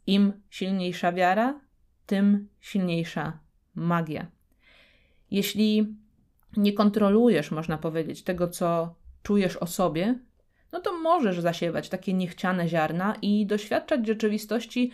Im 0.07 0.33
silniejsza 0.51 1.13
wiara, 1.13 1.61
tym 2.07 2.49
silniejsza 2.61 3.39
magia. 3.75 4.27
Jeśli 5.31 5.97
nie 6.57 6.73
kontrolujesz, 6.73 7.51
można 7.51 7.79
powiedzieć, 7.79 8.23
tego, 8.23 8.49
co 8.49 8.95
czujesz 9.23 9.57
o 9.57 9.67
sobie, 9.67 10.19
no 10.73 10.81
to 10.81 10.99
możesz 10.99 11.41
zasiewać 11.41 11.89
takie 11.89 12.13
niechciane 12.13 12.69
ziarna 12.69 13.17
i 13.23 13.47
doświadczać 13.47 14.07
rzeczywistości, 14.07 14.91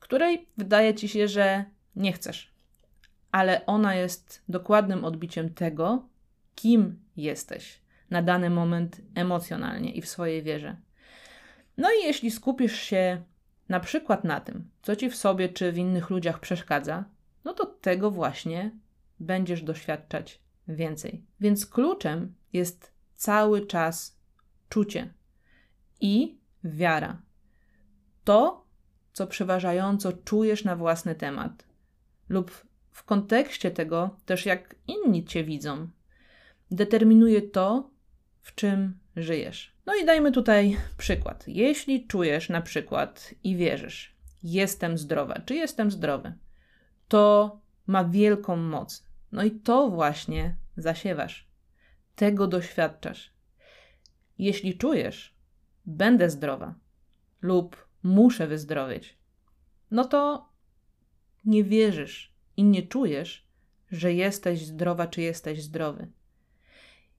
której 0.00 0.46
wydaje 0.56 0.94
ci 0.94 1.08
się, 1.08 1.28
że 1.28 1.64
nie 1.96 2.12
chcesz. 2.12 2.54
Ale 3.32 3.66
ona 3.66 3.94
jest 3.94 4.42
dokładnym 4.48 5.04
odbiciem 5.04 5.54
tego, 5.54 6.08
kim 6.54 6.98
jesteś 7.16 7.80
na 8.10 8.22
dany 8.22 8.50
moment 8.50 9.00
emocjonalnie 9.14 9.92
i 9.92 10.02
w 10.02 10.08
swojej 10.08 10.42
wierze. 10.42 10.76
No 11.76 11.88
i 12.00 12.04
jeśli 12.04 12.30
skupisz 12.30 12.80
się 12.80 13.22
na 13.68 13.80
przykład 13.80 14.24
na 14.24 14.40
tym, 14.40 14.70
co 14.82 14.96
ci 14.96 15.10
w 15.10 15.16
sobie 15.16 15.48
czy 15.48 15.72
w 15.72 15.78
innych 15.78 16.10
ludziach 16.10 16.40
przeszkadza, 16.40 17.04
no 17.44 17.54
to 17.54 17.66
tego 17.66 18.10
właśnie 18.10 18.70
będziesz 19.20 19.62
doświadczać 19.62 20.40
więcej. 20.68 21.24
Więc 21.40 21.66
kluczem 21.66 22.34
jest 22.52 22.92
cały 23.16 23.66
czas 23.66 24.18
czucie 24.74 25.14
i 26.00 26.38
wiara. 26.64 27.22
To, 28.24 28.66
co 29.12 29.26
przeważająco 29.26 30.12
czujesz 30.12 30.64
na 30.64 30.76
własny 30.76 31.14
temat, 31.14 31.64
lub 32.28 32.66
w 32.90 33.04
kontekście 33.04 33.70
tego 33.70 34.16
też, 34.26 34.46
jak 34.46 34.74
inni 34.86 35.24
cię 35.24 35.44
widzą, 35.44 35.88
determinuje 36.70 37.42
to, 37.42 37.90
w 38.40 38.54
czym 38.54 38.98
żyjesz. 39.16 39.76
No 39.86 39.94
i 39.94 40.04
dajmy 40.04 40.32
tutaj 40.32 40.76
przykład. 40.96 41.44
Jeśli 41.48 42.06
czujesz 42.06 42.48
na 42.48 42.60
przykład 42.60 43.34
i 43.44 43.56
wierzysz, 43.56 44.16
jestem 44.42 44.98
zdrowa, 44.98 45.40
czy 45.46 45.54
jestem 45.54 45.90
zdrowy, 45.90 46.34
to 47.08 47.60
ma 47.86 48.04
wielką 48.04 48.56
moc. 48.56 49.06
No 49.32 49.42
i 49.42 49.50
to 49.50 49.90
właśnie 49.90 50.56
zasiewasz. 50.76 51.48
Tego 52.14 52.46
doświadczasz. 52.46 53.33
Jeśli 54.38 54.78
czujesz, 54.78 55.34
będę 55.86 56.30
zdrowa 56.30 56.74
lub 57.42 57.88
muszę 58.02 58.46
wyzdrowieć, 58.46 59.18
no 59.90 60.04
to 60.04 60.48
nie 61.44 61.64
wierzysz 61.64 62.34
i 62.56 62.64
nie 62.64 62.82
czujesz, 62.82 63.46
że 63.90 64.12
jesteś 64.12 64.66
zdrowa 64.66 65.06
czy 65.06 65.22
jesteś 65.22 65.62
zdrowy. 65.62 66.08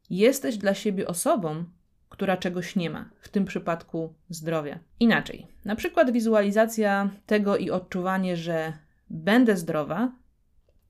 Jesteś 0.10 0.58
dla 0.58 0.74
siebie 0.74 1.08
osobą, 1.08 1.66
która 2.10 2.38
czegoś 2.38 2.76
nie 2.76 2.90
ma, 2.90 3.10
w 3.20 3.30
tym 3.30 3.46
przypadku 3.46 4.14
zdrowia. 4.30 4.80
Inaczej, 5.00 5.48
na 5.66 5.76
przykład 5.76 6.12
wizualizacja 6.12 7.10
tego 7.26 7.58
i 7.58 7.72
odczuwanie, 7.72 8.38
że 8.38 8.74
będę 9.10 9.58
zdrowa, 9.58 10.12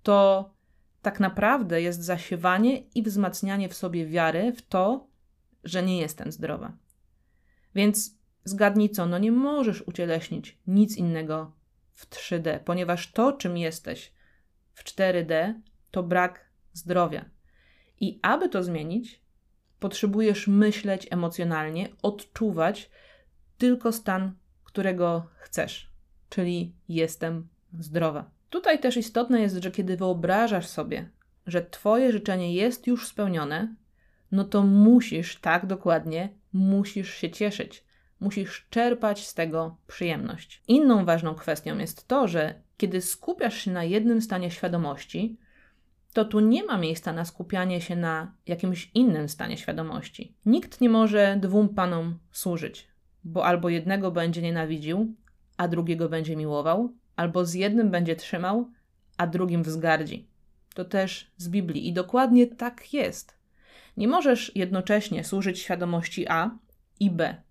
to 0.04 0.50
tak 1.02 1.20
naprawdę 1.20 1.82
jest 1.82 2.04
zasiewanie 2.04 2.78
i 2.96 3.04
wzmacnianie 3.04 3.70
w 3.70 3.74
sobie 3.74 4.06
wiary 4.06 4.54
w 4.54 4.62
to, 4.62 5.08
że 5.66 5.84
nie 5.84 5.98
jestem 5.98 6.32
zdrowa. 6.32 6.78
Więc 7.76 8.18
zgadnij 8.44 8.90
co, 8.90 9.06
no 9.06 9.18
nie 9.18 9.32
możesz 9.32 9.82
ucieleśnić 9.82 10.58
nic 10.68 10.98
innego 10.98 11.52
w 11.94 12.10
3D, 12.10 12.60
ponieważ 12.60 13.12
to, 13.12 13.34
czym 13.34 13.58
jesteś 13.58 14.14
w 14.74 14.84
4D, 14.84 15.54
to 15.92 16.04
brak 16.04 16.46
zdrowia. 16.74 17.26
I 18.00 18.20
aby 18.22 18.50
to 18.50 18.64
zmienić, 18.64 19.22
potrzebujesz 19.80 20.48
myśleć 20.48 21.08
emocjonalnie, 21.12 21.90
odczuwać 22.02 22.90
tylko 23.58 23.92
stan, 23.92 24.36
którego 24.64 25.28
chcesz, 25.36 25.92
czyli 26.30 26.76
jestem 26.90 27.48
zdrowa. 27.80 28.32
Tutaj 28.50 28.80
też 28.80 28.98
istotne 28.98 29.42
jest, 29.42 29.56
że 29.56 29.72
kiedy 29.72 29.98
wyobrażasz 29.98 30.68
sobie, 30.68 31.10
że 31.48 31.66
Twoje 31.66 32.12
życzenie 32.12 32.54
jest 32.54 32.88
już 32.88 33.08
spełnione, 33.08 33.76
no 34.36 34.44
to 34.44 34.64
musisz, 34.64 35.40
tak 35.40 35.66
dokładnie, 35.66 36.30
musisz 36.54 37.14
się 37.14 37.30
cieszyć. 37.30 37.86
Musisz 38.20 38.68
czerpać 38.70 39.28
z 39.28 39.34
tego 39.34 39.78
przyjemność. 39.88 40.64
Inną 40.68 41.06
ważną 41.06 41.36
kwestią 41.36 41.78
jest 41.78 42.08
to, 42.08 42.28
że 42.28 42.62
kiedy 42.78 43.02
skupiasz 43.02 43.58
się 43.58 43.72
na 43.72 43.84
jednym 43.84 44.22
stanie 44.22 44.52
świadomości, 44.52 45.38
to 46.14 46.26
tu 46.26 46.40
nie 46.40 46.64
ma 46.64 46.78
miejsca 46.78 47.14
na 47.14 47.26
skupianie 47.26 47.82
się 47.82 47.96
na 47.96 48.32
jakimś 48.48 48.92
innym 48.94 49.30
stanie 49.30 49.58
świadomości. 49.58 50.36
Nikt 50.46 50.82
nie 50.82 50.90
może 50.90 51.38
dwóm 51.42 51.70
panom 51.70 52.20
służyć, 52.32 52.88
bo 53.24 53.46
albo 53.46 53.70
jednego 53.70 54.12
będzie 54.12 54.42
nienawidził, 54.42 55.16
a 55.58 55.68
drugiego 55.68 56.10
będzie 56.10 56.36
miłował, 56.36 56.94
albo 57.16 57.46
z 57.46 57.54
jednym 57.54 57.92
będzie 57.92 58.16
trzymał, 58.16 58.70
a 59.18 59.28
drugim 59.28 59.64
wzgardzi. 59.64 60.28
To 60.74 60.86
też 60.86 61.32
z 61.38 61.50
Biblii 61.50 61.88
i 61.88 61.94
dokładnie 61.94 62.48
tak 62.48 62.94
jest. 62.94 63.38
Nie 63.98 64.08
możesz 64.08 64.52
jednocześnie 64.56 65.24
służyć 65.24 65.60
świadomości 65.60 66.28
A 66.28 66.58
i 67.00 67.12
B. 67.12 67.42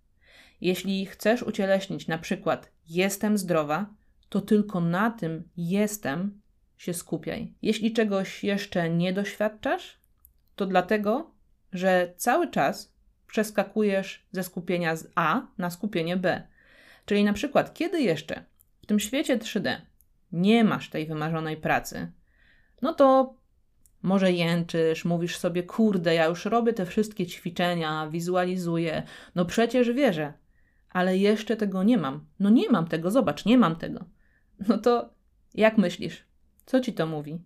Jeśli 0.61 1.07
chcesz 1.07 1.43
ucieleśnić 1.43 2.09
na 2.09 2.19
przykład 2.19 2.71
jestem 2.89 3.39
zdrowa, 3.39 3.87
to 4.29 4.41
tylko 4.41 4.81
na 4.81 5.11
tym 5.11 5.49
jestem 5.57 6.41
się 6.79 6.95
skupiaj. 6.95 7.55
Jeśli 7.63 7.93
czegoś 7.93 8.45
jeszcze 8.45 8.91
nie 8.91 9.13
doświadczasz, 9.13 9.99
to 10.57 10.67
dlatego, 10.67 11.31
że 11.73 12.15
cały 12.17 12.51
czas 12.51 12.95
przeskakujesz 13.27 14.27
ze 14.33 14.43
skupienia 14.43 14.97
z 14.97 15.09
A 15.15 15.43
na 15.59 15.71
skupienie 15.71 16.17
B. 16.17 16.43
Czyli 17.07 17.25
na 17.25 17.33
przykład, 17.33 17.75
kiedy 17.75 18.03
jeszcze 18.03 18.45
w 18.83 18.87
tym 18.87 19.01
świecie 19.01 19.39
3D 19.39 19.77
nie 20.33 20.65
masz 20.65 20.91
tej 20.91 21.07
wymarzonej 21.07 21.57
pracy, 21.57 22.13
no 22.83 22.95
to 22.95 23.35
może 24.05 24.33
jęczysz, 24.33 25.05
mówisz 25.05 25.37
sobie, 25.37 25.63
kurde, 25.63 26.15
ja 26.15 26.27
już 26.27 26.45
robię 26.45 26.73
te 26.73 26.87
wszystkie 26.87 27.27
ćwiczenia, 27.27 28.09
wizualizuję, 28.11 29.03
no 29.35 29.45
przecież 29.45 29.93
wierzę, 29.93 30.33
ale 30.91 31.17
jeszcze 31.17 31.57
tego 31.57 31.83
nie 31.83 31.99
mam. 31.99 32.27
No 32.41 32.51
nie 32.51 32.71
mam 32.71 32.87
tego, 32.87 33.11
zobacz, 33.11 33.45
nie 33.45 33.59
mam 33.59 33.77
tego. 33.77 34.05
No 34.69 34.79
to 34.79 35.11
jak 35.55 35.79
myślisz? 35.79 36.25
Co 36.67 36.81
ci 36.81 36.93
to 36.93 37.07
mówi? 37.07 37.39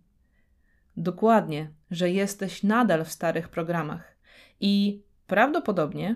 Dokładnie, 0.97 1.71
że 1.91 2.11
jesteś 2.11 2.63
nadal 2.63 3.05
w 3.05 3.13
starych 3.13 3.49
programach 3.49 4.17
i 4.61 5.03
prawdopodobnie 5.27 6.15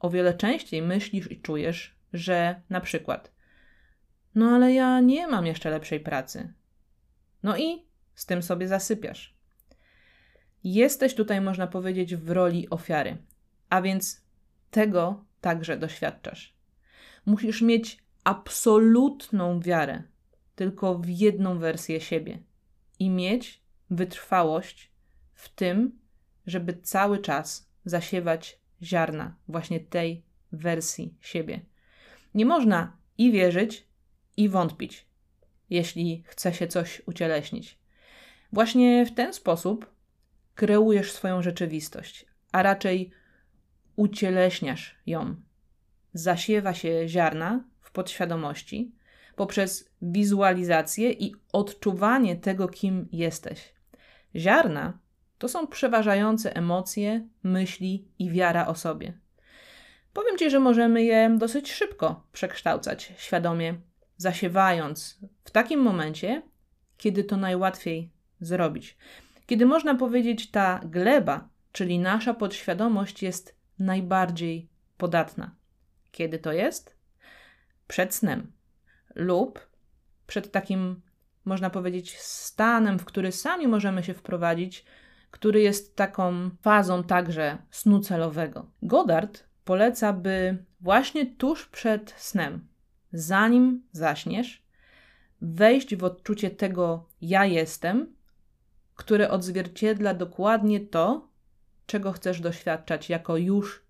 o 0.00 0.10
wiele 0.10 0.34
częściej 0.34 0.82
myślisz 0.82 1.30
i 1.30 1.40
czujesz, 1.40 1.96
że 2.12 2.60
na 2.70 2.80
przykład, 2.80 3.32
no 4.34 4.50
ale 4.50 4.72
ja 4.72 5.00
nie 5.00 5.26
mam 5.26 5.46
jeszcze 5.46 5.70
lepszej 5.70 6.00
pracy. 6.00 6.52
No 7.42 7.56
i 7.56 7.84
z 8.14 8.26
tym 8.26 8.42
sobie 8.42 8.68
zasypiasz. 8.68 9.41
Jesteś 10.64 11.14
tutaj, 11.14 11.40
można 11.40 11.66
powiedzieć, 11.66 12.16
w 12.16 12.30
roli 12.30 12.70
ofiary, 12.70 13.16
a 13.68 13.82
więc 13.82 14.22
tego 14.70 15.24
także 15.40 15.76
doświadczasz. 15.76 16.54
Musisz 17.26 17.62
mieć 17.62 17.98
absolutną 18.24 19.60
wiarę 19.60 20.02
tylko 20.54 20.98
w 20.98 21.08
jedną 21.08 21.58
wersję 21.58 22.00
siebie 22.00 22.38
i 22.98 23.10
mieć 23.10 23.60
wytrwałość 23.90 24.90
w 25.34 25.48
tym, 25.48 25.98
żeby 26.46 26.72
cały 26.82 27.18
czas 27.18 27.68
zasiewać 27.84 28.58
ziarna 28.82 29.36
właśnie 29.48 29.80
tej 29.80 30.22
wersji 30.52 31.14
siebie. 31.20 31.60
Nie 32.34 32.46
można 32.46 32.96
i 33.18 33.32
wierzyć, 33.32 33.86
i 34.36 34.48
wątpić, 34.48 35.06
jeśli 35.70 36.24
chce 36.26 36.54
się 36.54 36.66
coś 36.66 37.02
ucieleśnić. 37.06 37.78
Właśnie 38.52 39.06
w 39.06 39.14
ten 39.14 39.32
sposób 39.32 39.86
kreujesz 40.54 41.12
swoją 41.12 41.42
rzeczywistość, 41.42 42.26
a 42.52 42.62
raczej 42.62 43.10
ucieleśniasz 43.96 44.98
ją. 45.06 45.36
Zasiewa 46.14 46.74
się 46.74 47.08
ziarna 47.08 47.64
w 47.80 47.92
podświadomości 47.92 48.92
poprzez 49.36 49.90
wizualizację 50.02 51.12
i 51.12 51.34
odczuwanie 51.52 52.36
tego, 52.36 52.68
kim 52.68 53.08
jesteś. 53.12 53.74
Ziarna 54.36 54.98
to 55.38 55.48
są 55.48 55.66
przeważające 55.66 56.56
emocje, 56.56 57.28
myśli 57.42 58.08
i 58.18 58.30
wiara 58.30 58.66
o 58.66 58.74
sobie. 58.74 59.18
Powiem 60.12 60.38
Ci, 60.38 60.50
że 60.50 60.60
możemy 60.60 61.02
je 61.02 61.36
dosyć 61.38 61.72
szybko 61.72 62.26
przekształcać 62.32 63.12
świadomie, 63.16 63.74
zasiewając 64.16 65.18
w 65.44 65.50
takim 65.50 65.80
momencie, 65.80 66.42
kiedy 66.96 67.24
to 67.24 67.36
najłatwiej 67.36 68.10
zrobić. 68.40 68.96
Kiedy 69.52 69.66
można 69.66 69.94
powiedzieć, 69.94 70.50
ta 70.50 70.80
gleba, 70.84 71.48
czyli 71.72 71.98
nasza 71.98 72.34
podświadomość, 72.34 73.22
jest 73.22 73.56
najbardziej 73.78 74.68
podatna. 74.96 75.54
Kiedy 76.12 76.38
to 76.38 76.52
jest? 76.52 76.96
Przed 77.88 78.14
snem 78.14 78.52
lub 79.14 79.70
przed 80.26 80.52
takim, 80.52 81.02
można 81.44 81.70
powiedzieć, 81.70 82.18
stanem, 82.18 82.98
w 82.98 83.04
który 83.04 83.32
sami 83.32 83.68
możemy 83.68 84.02
się 84.02 84.14
wprowadzić, 84.14 84.84
który 85.30 85.60
jest 85.60 85.96
taką 85.96 86.50
fazą 86.62 87.04
także 87.04 87.58
snu 87.70 88.00
celowego. 88.00 88.70
Goddard 88.82 89.44
poleca, 89.64 90.12
by 90.12 90.64
właśnie 90.80 91.26
tuż 91.26 91.66
przed 91.66 92.14
snem, 92.16 92.66
zanim 93.12 93.82
zaśniesz, 93.90 94.62
wejść 95.40 95.96
w 95.96 96.04
odczucie 96.04 96.50
tego 96.50 97.08
ja 97.20 97.44
jestem, 97.46 98.21
które 99.02 99.30
odzwierciedla 99.30 100.14
dokładnie 100.14 100.80
to, 100.80 101.28
czego 101.86 102.12
chcesz 102.12 102.40
doświadczać 102.40 103.08
jako 103.08 103.36
już 103.36 103.86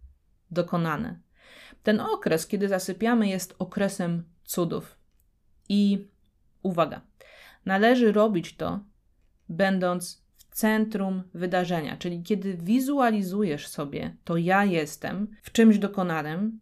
dokonane. 0.50 1.20
Ten 1.82 2.00
okres, 2.00 2.46
kiedy 2.46 2.68
zasypiamy, 2.68 3.28
jest 3.28 3.54
okresem 3.58 4.24
cudów. 4.44 4.98
I 5.68 6.08
uwaga, 6.62 7.00
należy 7.64 8.12
robić 8.12 8.56
to, 8.56 8.80
będąc 9.48 10.24
w 10.36 10.44
centrum 10.54 11.22
wydarzenia, 11.34 11.96
czyli 11.96 12.22
kiedy 12.22 12.54
wizualizujesz 12.54 13.68
sobie 13.68 14.16
to 14.24 14.36
ja 14.36 14.64
jestem 14.64 15.28
w 15.42 15.52
czymś 15.52 15.78
dokonanym, 15.78 16.60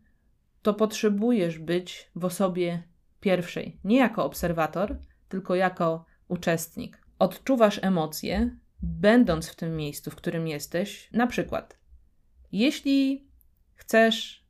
to 0.62 0.74
potrzebujesz 0.74 1.58
być 1.58 2.10
w 2.14 2.24
osobie 2.24 2.82
pierwszej, 3.20 3.80
nie 3.84 3.98
jako 3.98 4.24
obserwator, 4.24 4.98
tylko 5.28 5.54
jako 5.54 6.04
uczestnik. 6.28 6.99
Odczuwasz 7.20 7.78
emocje, 7.82 8.56
będąc 8.82 9.48
w 9.48 9.56
tym 9.56 9.76
miejscu, 9.76 10.10
w 10.10 10.16
którym 10.16 10.48
jesteś. 10.48 11.08
Na 11.12 11.26
przykład, 11.26 11.78
jeśli 12.52 13.28
chcesz 13.74 14.44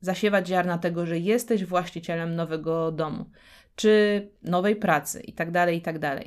zasiewać 0.00 0.48
ziarna 0.48 0.78
tego, 0.78 1.06
że 1.06 1.18
jesteś 1.18 1.64
właścicielem 1.64 2.34
nowego 2.34 2.92
domu, 2.92 3.30
czy 3.76 4.28
nowej 4.42 4.76
pracy 4.76 5.20
itd., 5.20 5.52
tak 5.52 5.74
itd., 5.74 6.00
tak 6.00 6.24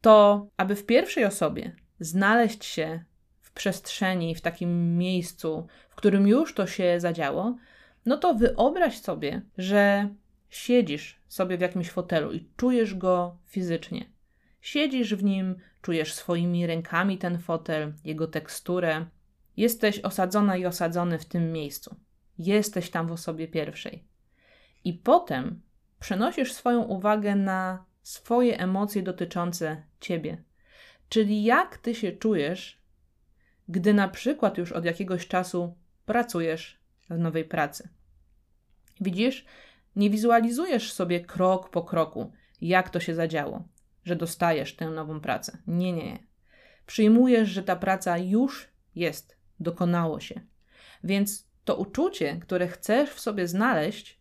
to 0.00 0.46
aby 0.56 0.76
w 0.76 0.86
pierwszej 0.86 1.24
osobie 1.24 1.76
znaleźć 2.00 2.64
się 2.64 3.04
w 3.40 3.52
przestrzeni, 3.52 4.34
w 4.34 4.40
takim 4.40 4.98
miejscu, 4.98 5.66
w 5.90 5.94
którym 5.94 6.28
już 6.28 6.54
to 6.54 6.66
się 6.66 7.00
zadziało, 7.00 7.56
no 8.06 8.16
to 8.16 8.34
wyobraź 8.34 9.00
sobie, 9.00 9.42
że 9.58 10.08
siedzisz 10.48 11.20
sobie 11.28 11.58
w 11.58 11.60
jakimś 11.60 11.90
fotelu 11.90 12.32
i 12.32 12.48
czujesz 12.56 12.94
go 12.94 13.36
fizycznie. 13.46 14.19
Siedzisz 14.60 15.14
w 15.14 15.24
nim, 15.24 15.56
czujesz 15.82 16.14
swoimi 16.14 16.66
rękami 16.66 17.18
ten 17.18 17.38
fotel, 17.38 17.94
jego 18.04 18.26
teksturę. 18.26 19.06
Jesteś 19.56 20.00
osadzona 20.00 20.56
i 20.56 20.66
osadzony 20.66 21.18
w 21.18 21.24
tym 21.24 21.52
miejscu. 21.52 21.96
Jesteś 22.38 22.90
tam 22.90 23.06
w 23.06 23.12
osobie 23.12 23.48
pierwszej. 23.48 24.04
I 24.84 24.94
potem 24.94 25.62
przenosisz 26.00 26.52
swoją 26.52 26.82
uwagę 26.82 27.36
na 27.36 27.84
swoje 28.02 28.58
emocje 28.58 29.02
dotyczące 29.02 29.82
ciebie. 30.00 30.42
Czyli 31.08 31.44
jak 31.44 31.78
ty 31.78 31.94
się 31.94 32.12
czujesz, 32.12 32.82
gdy 33.68 33.94
na 33.94 34.08
przykład 34.08 34.58
już 34.58 34.72
od 34.72 34.84
jakiegoś 34.84 35.28
czasu 35.28 35.74
pracujesz 36.06 36.80
w 37.10 37.18
nowej 37.18 37.44
pracy. 37.44 37.88
Widzisz, 39.00 39.44
nie 39.96 40.10
wizualizujesz 40.10 40.92
sobie 40.92 41.20
krok 41.20 41.70
po 41.70 41.82
kroku, 41.82 42.32
jak 42.60 42.90
to 42.90 43.00
się 43.00 43.14
zadziało, 43.14 43.68
że 44.04 44.16
dostajesz 44.16 44.76
tę 44.76 44.90
nową 44.90 45.20
pracę. 45.20 45.58
Nie, 45.66 45.92
nie. 45.92 46.18
Przyjmujesz, 46.86 47.48
że 47.48 47.62
ta 47.62 47.76
praca 47.76 48.18
już 48.18 48.68
jest, 48.94 49.36
dokonało 49.60 50.20
się. 50.20 50.40
Więc 51.04 51.50
to 51.64 51.76
uczucie, 51.76 52.36
które 52.36 52.68
chcesz 52.68 53.10
w 53.10 53.20
sobie 53.20 53.48
znaleźć, 53.48 54.20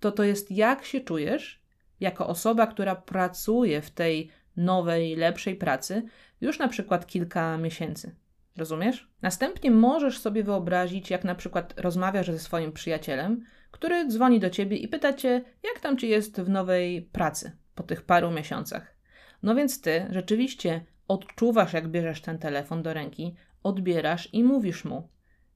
to 0.00 0.12
to 0.12 0.24
jest 0.24 0.50
jak 0.50 0.84
się 0.84 1.00
czujesz 1.00 1.62
jako 2.00 2.26
osoba, 2.26 2.66
która 2.66 2.96
pracuje 2.96 3.82
w 3.82 3.90
tej 3.90 4.30
nowej, 4.56 5.16
lepszej 5.16 5.56
pracy 5.56 6.02
już 6.40 6.58
na 6.58 6.68
przykład 6.68 7.06
kilka 7.06 7.58
miesięcy. 7.58 8.14
Rozumiesz? 8.56 9.10
Następnie 9.22 9.70
możesz 9.70 10.18
sobie 10.18 10.44
wyobrazić, 10.44 11.10
jak 11.10 11.24
na 11.24 11.34
przykład 11.34 11.74
rozmawiasz 11.76 12.26
ze 12.26 12.38
swoim 12.38 12.72
przyjacielem, 12.72 13.44
który 13.70 14.08
dzwoni 14.08 14.40
do 14.40 14.50
ciebie 14.50 14.76
i 14.76 14.88
pyta 14.88 15.12
cię, 15.12 15.44
jak 15.62 15.80
tam 15.80 15.98
ci 15.98 16.08
jest 16.08 16.40
w 16.40 16.48
nowej 16.48 17.02
pracy 17.02 17.56
po 17.74 17.82
tych 17.82 18.02
paru 18.02 18.30
miesiącach. 18.30 18.97
No 19.42 19.54
więc 19.54 19.80
ty 19.80 20.06
rzeczywiście 20.10 20.84
odczuwasz, 21.08 21.72
jak 21.72 21.88
bierzesz 21.88 22.20
ten 22.20 22.38
telefon 22.38 22.82
do 22.82 22.94
ręki, 22.94 23.34
odbierasz 23.62 24.28
i 24.32 24.44
mówisz 24.44 24.84
mu, 24.84 25.08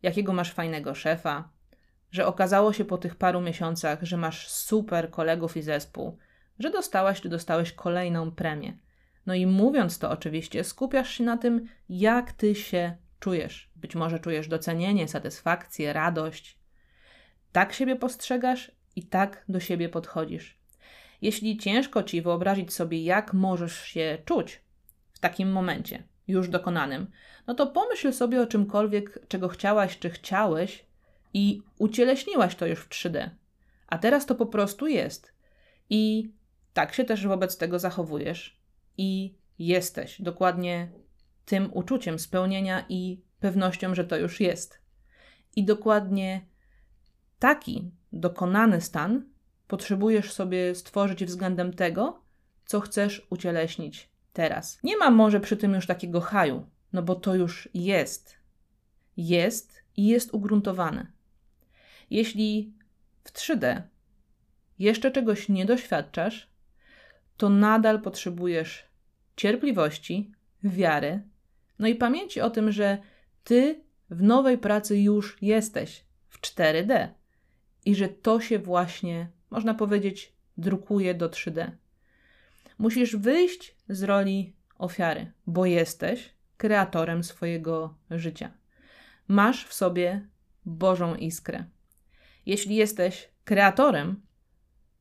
jakiego 0.02 0.32
masz 0.32 0.52
fajnego 0.52 0.94
szefa, 0.94 1.48
że 2.10 2.26
okazało 2.26 2.72
się 2.72 2.84
po 2.84 2.98
tych 2.98 3.16
paru 3.16 3.40
miesiącach, 3.40 4.02
że 4.02 4.16
masz 4.16 4.48
super 4.48 5.10
kolegów 5.10 5.56
i 5.56 5.62
zespół, 5.62 6.18
że 6.58 6.70
dostałaś 6.70 7.20
czy 7.20 7.28
dostałeś 7.28 7.72
kolejną 7.72 8.30
premię. 8.30 8.78
No 9.26 9.34
i 9.34 9.46
mówiąc 9.46 9.98
to 9.98 10.10
oczywiście, 10.10 10.64
skupiasz 10.64 11.10
się 11.10 11.24
na 11.24 11.36
tym, 11.36 11.68
jak 11.88 12.32
ty 12.32 12.54
się 12.54 12.96
czujesz. 13.20 13.70
Być 13.76 13.94
może 13.94 14.18
czujesz 14.18 14.48
docenienie, 14.48 15.08
satysfakcję, 15.08 15.92
radość. 15.92 16.58
Tak 17.52 17.72
siebie 17.72 17.96
postrzegasz 17.96 18.72
i 18.96 19.02
tak 19.02 19.44
do 19.48 19.60
siebie 19.60 19.88
podchodzisz. 19.88 20.61
Jeśli 21.22 21.56
ciężko 21.56 22.02
ci 22.02 22.22
wyobrazić 22.22 22.72
sobie, 22.72 23.04
jak 23.04 23.34
możesz 23.34 23.84
się 23.84 24.18
czuć 24.24 24.60
w 25.12 25.18
takim 25.18 25.52
momencie, 25.52 26.02
już 26.28 26.48
dokonanym, 26.48 27.06
no 27.46 27.54
to 27.54 27.66
pomyśl 27.66 28.12
sobie 28.12 28.42
o 28.42 28.46
czymkolwiek, 28.46 29.26
czego 29.28 29.48
chciałaś 29.48 29.98
czy 29.98 30.10
chciałeś 30.10 30.86
i 31.34 31.62
ucieleśniłaś 31.78 32.54
to 32.54 32.66
już 32.66 32.80
w 32.80 32.88
3D. 32.88 33.30
A 33.86 33.98
teraz 33.98 34.26
to 34.26 34.34
po 34.34 34.46
prostu 34.46 34.86
jest. 34.86 35.34
I 35.90 36.32
tak 36.72 36.94
się 36.94 37.04
też 37.04 37.26
wobec 37.26 37.56
tego 37.56 37.78
zachowujesz 37.78 38.60
i 38.98 39.34
jesteś 39.58 40.22
dokładnie 40.22 40.92
tym 41.44 41.70
uczuciem 41.72 42.18
spełnienia 42.18 42.84
i 42.88 43.22
pewnością, 43.40 43.94
że 43.94 44.04
to 44.04 44.16
już 44.16 44.40
jest. 44.40 44.80
I 45.56 45.64
dokładnie 45.64 46.46
taki 47.38 47.90
dokonany 48.12 48.80
stan 48.80 49.31
potrzebujesz 49.72 50.32
sobie 50.32 50.74
stworzyć 50.74 51.24
względem 51.24 51.72
tego, 51.72 52.22
co 52.64 52.80
chcesz 52.80 53.26
ucieleśnić 53.30 54.08
teraz. 54.32 54.78
Nie 54.82 54.96
ma 54.96 55.10
może 55.10 55.40
przy 55.40 55.56
tym 55.56 55.74
już 55.74 55.86
takiego 55.86 56.20
haju, 56.20 56.66
no 56.92 57.02
bo 57.02 57.14
to 57.14 57.34
już 57.34 57.68
jest. 57.74 58.36
Jest 59.16 59.82
i 59.96 60.06
jest 60.06 60.34
ugruntowane. 60.34 61.06
Jeśli 62.10 62.72
w 63.24 63.32
3D 63.32 63.82
jeszcze 64.78 65.10
czegoś 65.10 65.48
nie 65.48 65.66
doświadczasz, 65.66 66.48
to 67.36 67.48
nadal 67.48 68.00
potrzebujesz 68.00 68.84
cierpliwości, 69.36 70.32
wiary, 70.64 71.22
no 71.78 71.86
i 71.88 71.94
pamięci 71.94 72.40
o 72.40 72.50
tym, 72.50 72.72
że 72.72 72.98
ty 73.44 73.84
w 74.10 74.22
nowej 74.22 74.58
pracy 74.58 74.98
już 74.98 75.38
jesteś 75.42 76.04
w 76.28 76.40
4D 76.40 77.08
i 77.84 77.94
że 77.94 78.08
to 78.08 78.40
się 78.40 78.58
właśnie, 78.58 79.28
można 79.52 79.74
powiedzieć, 79.74 80.32
drukuje 80.56 81.14
do 81.14 81.28
3D. 81.28 81.70
Musisz 82.78 83.16
wyjść 83.16 83.76
z 83.88 84.02
roli 84.02 84.56
ofiary, 84.78 85.32
bo 85.46 85.66
jesteś 85.66 86.34
kreatorem 86.56 87.24
swojego 87.24 87.94
życia. 88.10 88.50
Masz 89.28 89.66
w 89.66 89.74
sobie 89.74 90.28
Bożą 90.64 91.14
iskrę. 91.14 91.64
Jeśli 92.46 92.76
jesteś 92.76 93.28
kreatorem, 93.44 94.22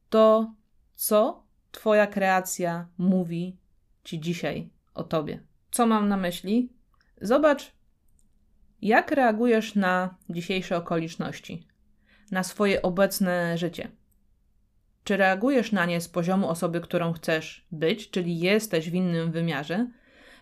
to 0.09 0.53
co 0.95 1.43
Twoja 1.71 2.07
kreacja 2.07 2.87
mówi 2.97 3.57
Ci 4.03 4.19
dzisiaj 4.19 4.69
o 4.93 5.03
Tobie? 5.03 5.43
Co 5.71 5.87
mam 5.87 6.07
na 6.07 6.17
myśli? 6.17 6.73
Zobacz, 7.21 7.71
jak 8.81 9.11
reagujesz 9.11 9.75
na 9.75 10.17
dzisiejsze 10.29 10.77
okoliczności, 10.77 11.67
na 12.31 12.43
swoje 12.43 12.81
obecne 12.81 13.57
życie. 13.57 13.91
Czy 15.03 15.17
reagujesz 15.17 15.71
na 15.71 15.85
nie 15.85 16.01
z 16.01 16.07
poziomu 16.07 16.49
osoby, 16.49 16.81
którą 16.81 17.13
chcesz 17.13 17.67
być, 17.71 18.09
czyli 18.09 18.39
jesteś 18.39 18.89
w 18.89 18.93
innym 18.93 19.31
wymiarze, 19.31 19.87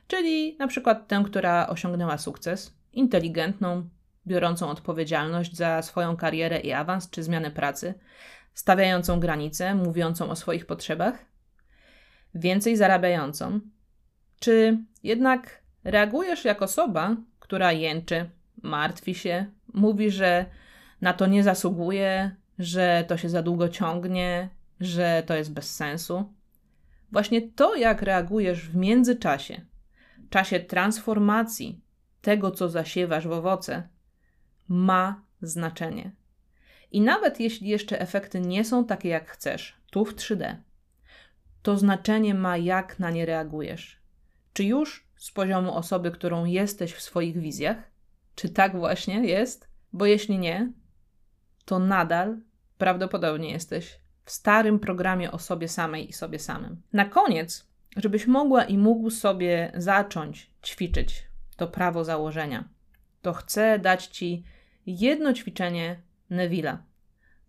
czyli 0.07 0.55
na 0.59 0.67
przykład 0.67 1.07
tę, 1.07 1.23
która 1.25 1.67
osiągnęła 1.67 2.17
sukces, 2.17 2.75
inteligentną, 2.93 3.89
biorącą 4.27 4.69
odpowiedzialność 4.69 5.55
za 5.55 5.81
swoją 5.81 6.17
karierę 6.17 6.59
i 6.59 6.71
awans 6.71 7.09
czy 7.09 7.23
zmianę 7.23 7.51
pracy, 7.51 7.93
stawiającą 8.53 9.19
granice, 9.19 9.75
mówiącą 9.75 10.29
o 10.29 10.35
swoich 10.35 10.65
potrzebach, 10.65 11.25
więcej 12.35 12.77
zarabiającą, 12.77 13.59
czy 14.39 14.77
jednak 15.03 15.61
reagujesz 15.83 16.45
jak 16.45 16.61
osoba, 16.61 17.15
która 17.39 17.71
jęczy, 17.71 18.29
martwi 18.61 19.15
się, 19.15 19.45
mówi, 19.73 20.11
że 20.11 20.45
na 21.01 21.13
to 21.13 21.27
nie 21.27 21.43
zasługuje, 21.43 22.35
że 22.59 23.05
to 23.07 23.17
się 23.17 23.29
za 23.29 23.43
długo 23.43 23.69
ciągnie, 23.69 24.49
że 24.79 25.23
to 25.25 25.35
jest 25.35 25.53
bez 25.53 25.75
sensu? 25.75 26.33
Właśnie 27.11 27.41
to, 27.41 27.75
jak 27.75 28.01
reagujesz 28.01 28.69
w 28.69 28.75
międzyczasie, 28.75 29.61
czasie 30.29 30.59
transformacji 30.59 31.81
tego, 32.21 32.51
co 32.51 32.69
zasiewasz 32.69 33.27
w 33.27 33.31
owoce, 33.31 33.87
ma 34.67 35.23
znaczenie. 35.41 36.11
I 36.91 37.01
nawet 37.01 37.39
jeśli 37.39 37.69
jeszcze 37.69 38.01
efekty 38.01 38.41
nie 38.41 38.65
są 38.65 38.85
takie, 38.85 39.09
jak 39.09 39.29
chcesz, 39.29 39.77
tu 39.91 40.05
w 40.05 40.15
3D, 40.15 40.55
to 41.61 41.77
znaczenie 41.77 42.33
ma, 42.33 42.57
jak 42.57 42.99
na 42.99 43.11
nie 43.11 43.25
reagujesz. 43.25 43.99
Czy 44.53 44.63
już 44.63 45.07
z 45.15 45.31
poziomu 45.31 45.75
osoby, 45.75 46.11
którą 46.11 46.45
jesteś 46.45 46.93
w 46.93 47.01
swoich 47.01 47.37
wizjach? 47.37 47.77
Czy 48.35 48.49
tak 48.49 48.77
właśnie 48.77 49.27
jest? 49.27 49.67
Bo 49.93 50.05
jeśli 50.05 50.39
nie, 50.39 50.71
to 51.65 51.79
nadal 51.79 52.37
prawdopodobnie 52.79 53.51
jesteś 53.51 53.99
w 54.25 54.31
starym 54.31 54.79
programie 54.79 55.31
o 55.31 55.39
sobie 55.39 55.67
samej 55.67 56.09
i 56.09 56.13
sobie 56.13 56.39
samym. 56.39 56.81
Na 56.93 57.05
koniec, 57.05 57.67
żebyś 57.97 58.27
mogła 58.27 58.63
i 58.63 58.77
mógł 58.77 59.09
sobie 59.09 59.71
zacząć 59.75 60.49
ćwiczyć 60.65 61.27
to 61.57 61.67
prawo 61.67 62.03
założenia, 62.03 62.63
to 63.21 63.33
chcę 63.33 63.79
dać 63.79 64.07
ci 64.07 64.43
jedno 64.85 65.33
ćwiczenie 65.33 66.01
Neville'a 66.31 66.77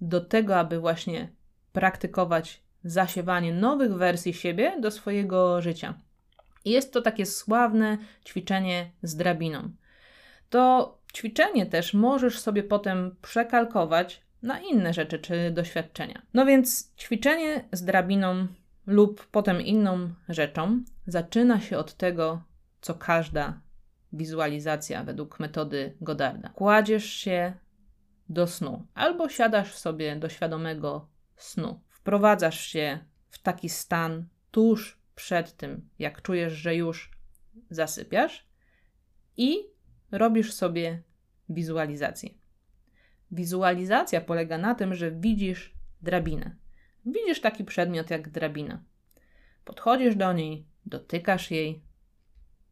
do 0.01 0.21
tego, 0.21 0.57
aby 0.57 0.79
właśnie 0.79 1.29
praktykować 1.73 2.63
zasiewanie 2.85 3.55
nowych 3.55 3.95
wersji 3.95 4.35
siebie 4.35 4.77
do 4.81 4.91
swojego 4.91 5.63
życia. 5.63 5.95
Jest 6.65 6.93
to 6.93 7.03
takie 7.03 7.27
sławne 7.27 7.99
ćwiczenie 8.27 8.91
z 9.03 9.17
drabiną. 9.17 9.71
To 10.51 10.99
ćwiczenie 11.15 11.67
też 11.67 11.95
możesz 11.95 12.39
sobie 12.39 12.63
potem 12.63 13.17
przekalkować 13.23 14.23
na 14.43 14.61
inne 14.61 14.95
rzeczy 14.95 15.19
czy 15.19 15.51
doświadczenia. 15.51 16.23
No 16.35 16.47
więc 16.47 16.93
ćwiczenie 16.99 17.69
z 17.73 17.85
drabiną 17.85 18.47
lub 18.87 19.27
potem 19.27 19.61
inną 19.61 20.15
rzeczą 20.29 20.85
zaczyna 21.07 21.61
się 21.61 21.79
od 21.79 21.95
tego, 21.95 22.43
co 22.81 22.95
każda 22.95 23.61
wizualizacja 24.13 25.05
według 25.05 25.41
metody 25.41 25.97
Godarda. 26.01 26.49
Kładziesz 26.49 27.05
się 27.05 27.53
do 28.29 28.47
snu 28.47 28.87
albo 28.95 29.29
siadasz 29.29 29.75
sobie 29.75 30.17
do 30.17 30.29
świadomego 30.29 31.09
snu. 31.37 31.81
Wprowadzasz 31.89 32.61
się 32.61 32.99
w 33.31 33.39
taki 33.43 33.69
stan 33.69 34.29
tuż 34.51 35.01
przed 35.15 35.57
tym, 35.57 35.89
jak 35.99 36.23
czujesz, 36.23 36.53
że 36.53 36.77
już 36.77 37.11
zasypiasz 37.71 38.47
i 39.37 39.59
robisz 40.11 40.53
sobie 40.53 41.03
wizualizację. 41.49 42.40
Wizualizacja 43.33 44.21
polega 44.21 44.59
na 44.59 44.75
tym, 44.75 44.95
że 44.95 45.11
widzisz 45.11 45.75
drabinę. 46.03 46.57
Widzisz 47.07 47.41
taki 47.41 47.65
przedmiot 47.65 48.11
jak 48.11 48.29
drabina. 48.29 48.83
Podchodzisz 49.65 50.17
do 50.17 50.33
niej, 50.33 50.67
dotykasz 50.87 51.51
jej, 51.51 51.83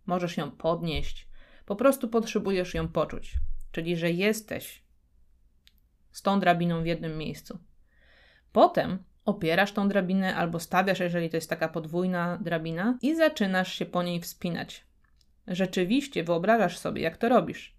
możesz 0.07 0.37
ją 0.37 0.51
podnieść, 0.51 1.29
po 1.66 1.77
prostu 1.77 2.09
potrzebujesz 2.09 2.75
ją 2.75 2.88
poczuć, 2.88 3.35
czyli 3.73 3.97
że 3.97 4.11
jesteś 4.11 4.83
z 6.12 6.23
tą 6.23 6.40
drabiną 6.40 6.83
w 6.83 6.87
jednym 6.87 7.18
miejscu. 7.18 7.59
Potem 8.53 9.05
opierasz 9.25 9.73
tą 9.73 9.88
drabinę 9.88 10.37
albo 10.37 10.61
stawiasz, 10.61 11.01
jeżeli 11.01 11.31
to 11.31 11.37
jest 11.37 11.51
taka 11.51 11.68
podwójna 11.68 12.38
drabina, 12.42 12.99
i 13.03 13.16
zaczynasz 13.16 13.73
się 13.73 13.87
po 13.87 14.03
niej 14.03 14.21
wspinać. 14.21 14.87
Rzeczywiście 15.47 16.25
wyobrażasz 16.25 16.79
sobie, 16.79 17.03
jak 17.03 17.16
to 17.16 17.29
robisz. 17.29 17.77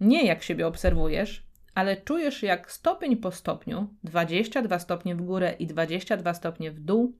Nie 0.00 0.26
jak 0.26 0.42
siebie 0.42 0.66
obserwujesz, 0.66 1.46
ale 1.74 1.96
czujesz, 1.96 2.42
jak 2.42 2.72
stopień 2.72 3.16
po 3.16 3.30
stopniu, 3.30 3.94
22 4.04 4.78
stopnie 4.78 5.14
w 5.14 5.22
górę 5.22 5.54
i 5.58 5.66
22 5.66 6.34
stopnie 6.34 6.70
w 6.70 6.80
dół, 6.80 7.18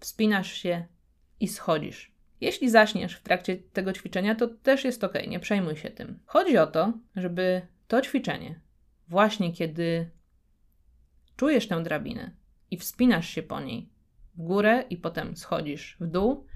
wspinasz 0.00 0.52
się 0.52 0.86
i 1.40 1.48
schodzisz. 1.48 2.14
Jeśli 2.40 2.70
zaśniesz 2.70 3.14
w 3.16 3.22
trakcie 3.22 3.56
tego 3.56 3.92
ćwiczenia, 3.92 4.34
to 4.34 4.48
też 4.48 4.84
jest 4.84 5.04
ok, 5.04 5.14
nie 5.28 5.40
przejmuj 5.40 5.76
się 5.76 5.90
tym. 5.90 6.18
Chodzi 6.26 6.58
o 6.58 6.66
to, 6.66 6.92
żeby 7.16 7.62
to 7.88 8.00
ćwiczenie, 8.00 8.60
właśnie 9.08 9.52
kiedy 9.52 10.10
czujesz 11.36 11.68
tę 11.68 11.82
drabinę 11.82 12.30
i 12.70 12.76
wspinasz 12.76 13.28
się 13.28 13.42
po 13.42 13.60
niej 13.60 13.88
w 14.34 14.42
górę 14.42 14.84
i 14.90 14.96
potem 14.96 15.36
schodzisz 15.36 15.96
w 16.00 16.06
dół 16.06 16.46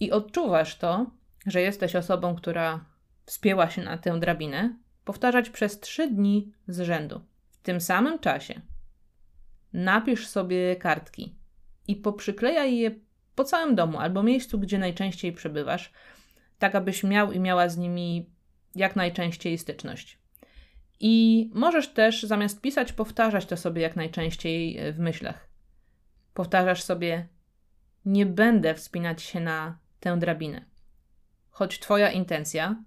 i 0.00 0.10
odczuwasz 0.10 0.78
to, 0.78 1.10
że 1.46 1.60
jesteś 1.60 1.96
osobą, 1.96 2.34
która 2.36 2.84
wspięła 3.26 3.70
się 3.70 3.82
na 3.82 3.98
tę 3.98 4.20
drabinę, 4.20 4.76
powtarzać 5.04 5.50
przez 5.50 5.80
trzy 5.80 6.10
dni 6.10 6.52
z 6.68 6.80
rzędu. 6.80 7.20
W 7.50 7.56
tym 7.56 7.80
samym 7.80 8.18
czasie 8.18 8.60
napisz 9.72 10.26
sobie 10.26 10.76
kartki 10.76 11.34
i 11.88 11.96
poprzyklejaj 11.96 12.76
je 12.76 12.90
po 13.34 13.44
całym 13.44 13.74
domu 13.74 13.98
albo 13.98 14.22
miejscu, 14.22 14.58
gdzie 14.58 14.78
najczęściej 14.78 15.32
przebywasz, 15.32 15.92
tak 16.58 16.74
abyś 16.74 17.04
miał 17.04 17.32
i 17.32 17.40
miała 17.40 17.68
z 17.68 17.76
nimi 17.76 18.30
jak 18.74 18.96
najczęściej 18.96 19.58
styczność. 19.58 20.18
I 21.00 21.50
możesz 21.54 21.88
też 21.88 22.22
zamiast 22.22 22.60
pisać, 22.60 22.92
powtarzać 22.92 23.46
to 23.46 23.56
sobie 23.56 23.82
jak 23.82 23.96
najczęściej 23.96 24.78
e, 24.78 24.92
w 24.92 24.98
myślach. 24.98 25.48
Powtarzasz 26.34 26.82
sobie: 26.82 27.28
Nie 28.04 28.26
będę 28.26 28.74
wspinać 28.74 29.22
się 29.22 29.40
na 29.40 29.78
tę 30.00 30.18
drabinę. 30.18 30.64
Choć 31.50 31.78
Twoja 31.78 32.10
intencja 32.10 32.84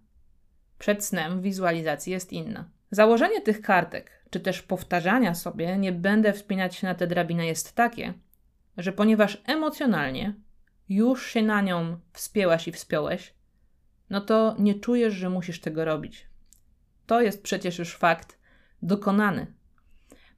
przed 0.79 1.05
snem 1.05 1.41
wizualizacji 1.41 2.13
jest 2.13 2.33
inna. 2.33 2.69
Założenie 2.91 3.41
tych 3.41 3.61
kartek, 3.61 4.11
czy 4.29 4.39
też 4.39 4.61
powtarzania 4.61 5.35
sobie, 5.35 5.77
nie 5.77 5.91
będę 5.91 6.33
wspinać 6.33 6.75
się 6.75 6.87
na 6.87 6.95
tę 6.95 7.07
drabinę, 7.07 7.45
jest 7.45 7.75
takie, 7.75 8.13
że 8.77 8.91
ponieważ 8.91 9.41
emocjonalnie 9.45 10.33
już 10.89 11.27
się 11.27 11.41
na 11.41 11.61
nią 11.61 11.99
wspięłaś 12.13 12.67
i 12.67 12.71
wspiąłeś, 12.71 13.33
no 14.09 14.21
to 14.21 14.55
nie 14.59 14.79
czujesz, 14.79 15.13
że 15.13 15.29
musisz 15.29 15.61
tego 15.61 15.85
robić. 15.85 16.27
To 17.05 17.21
jest 17.21 17.43
przecież 17.43 17.79
już 17.79 17.95
fakt 17.95 18.39
dokonany. 18.81 19.53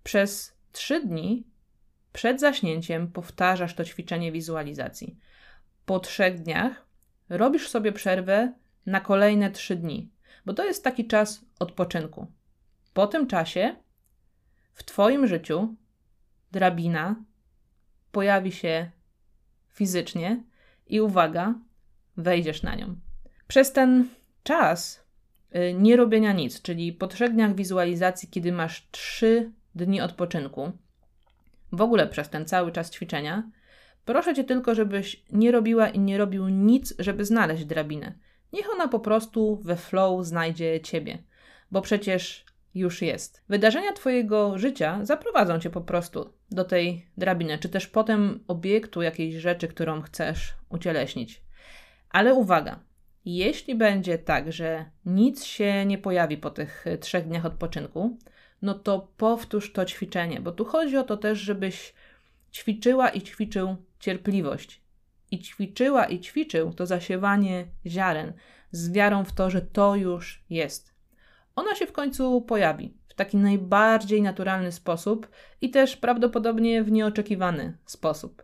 Przez 0.04 0.58
trzy 0.71 1.06
dni 1.06 1.47
przed 2.13 2.39
zaśnięciem 2.39 3.12
powtarzasz 3.12 3.76
to 3.76 3.86
ćwiczenie 3.86 4.32
wizualizacji. 4.32 5.17
Po 5.86 6.00
trzech 6.00 6.41
dniach 6.41 6.86
robisz 7.30 7.69
sobie 7.69 7.91
przerwę 7.91 8.54
na 8.86 9.02
kolejne 9.02 9.52
trzy 9.52 9.76
dni, 9.76 10.12
bo 10.48 10.54
to 10.54 10.66
jest 10.66 10.84
taki 10.84 11.08
czas 11.08 11.46
odpoczynku. 11.60 12.28
Po 12.94 13.08
tym 13.08 13.28
czasie 13.28 13.76
w 14.74 14.84
Twoim 14.84 15.28
życiu 15.28 15.76
drabina 16.52 17.16
pojawi 18.12 18.52
się 18.52 18.92
fizycznie 19.74 20.44
i 20.88 21.02
uwaga, 21.02 21.54
wejdziesz 22.18 22.64
na 22.64 22.76
nią. 22.76 22.96
Przez 23.48 23.72
ten 23.72 24.08
czas 24.44 25.04
y, 25.56 25.74
nie 25.74 25.96
robienia 25.96 26.34
nic, 26.34 26.62
czyli 26.62 26.94
po 26.94 27.08
trzech 27.08 27.34
dniach 27.34 27.56
wizualizacji, 27.56 28.30
kiedy 28.30 28.52
masz 28.52 28.88
trzy 28.92 29.52
dni 29.76 30.02
odpoczynku, 30.02 30.72
w 31.72 31.82
ogóle 31.82 32.08
przez 32.08 32.30
ten 32.30 32.46
cały 32.46 32.72
czas 32.72 32.92
ćwiczenia, 32.92 33.52
proszę 34.06 34.36
cię 34.36 34.44
tylko, 34.44 34.76
żebyś 34.76 35.24
nie 35.32 35.52
robiła 35.52 35.90
i 35.90 36.00
nie 36.00 36.18
robił 36.18 36.50
nic, 36.50 36.94
żeby 37.00 37.26
znaleźć 37.26 37.66
drabinę. 37.66 38.27
Niech 38.54 38.74
ona 38.74 38.88
po 38.88 39.00
prostu 39.00 39.60
we 39.64 39.76
flow 39.76 40.26
znajdzie 40.26 40.82
ciebie, 40.82 41.24
bo 41.72 41.82
przecież 41.82 42.46
już 42.76 43.02
jest. 43.02 43.44
Wydarzenia 43.50 43.94
Twojego 43.94 44.58
życia 44.58 45.00
zaprowadzą 45.04 45.60
Cię 45.60 45.70
po 45.70 45.82
prostu 45.82 46.34
do 46.52 46.64
tej 46.64 47.06
drabiny, 47.18 47.58
czy 47.58 47.70
też 47.70 47.88
potem 47.88 48.44
obiektu 48.48 49.02
jakiejś 49.02 49.36
rzeczy, 49.36 49.68
którą 49.68 50.02
chcesz 50.02 50.56
ucieleśnić. 50.70 51.42
Ale 52.10 52.34
uwaga, 52.34 52.80
jeśli 53.26 53.76
będzie 53.76 54.18
tak, 54.18 54.52
że 54.52 54.86
nic 55.06 55.44
się 55.44 55.86
nie 55.86 55.98
pojawi 55.98 56.38
po 56.38 56.50
tych 56.50 56.86
trzech 57.00 57.28
dniach 57.28 57.46
odpoczynku, 57.46 58.18
no 58.62 58.74
to 58.74 59.12
powtórz 59.18 59.74
to 59.74 59.86
ćwiczenie, 59.86 60.40
bo 60.40 60.52
tu 60.52 60.66
chodzi 60.66 60.98
o 60.98 61.04
to 61.04 61.18
też, 61.18 61.40
żebyś 61.40 61.94
ćwiczyła 62.54 63.10
i 63.10 63.22
ćwiczył 63.22 63.76
cierpliwość. 64.00 64.87
I 65.32 65.40
ćwiczyła 65.40 66.06
i 66.06 66.20
ćwiczył 66.20 66.74
to 66.74 66.86
zasiewanie 66.86 67.68
ziaren 67.86 68.34
z 68.72 68.92
wiarą 68.92 69.24
w 69.24 69.34
to, 69.34 69.50
że 69.50 69.62
to 69.62 69.96
już 69.96 70.44
jest 70.50 70.98
ona 71.58 71.76
się 71.76 71.88
w 71.88 71.92
końcu 71.92 72.42
pojawi 72.42 72.94
w 73.08 73.13
taki 73.13 73.38
najbardziej 73.38 74.22
naturalny 74.22 74.72
sposób 74.72 75.30
i 75.62 75.70
też 75.70 75.98
prawdopodobnie 75.98 76.84
w 76.84 76.92
nieoczekiwany 76.92 77.78
sposób. 77.86 78.44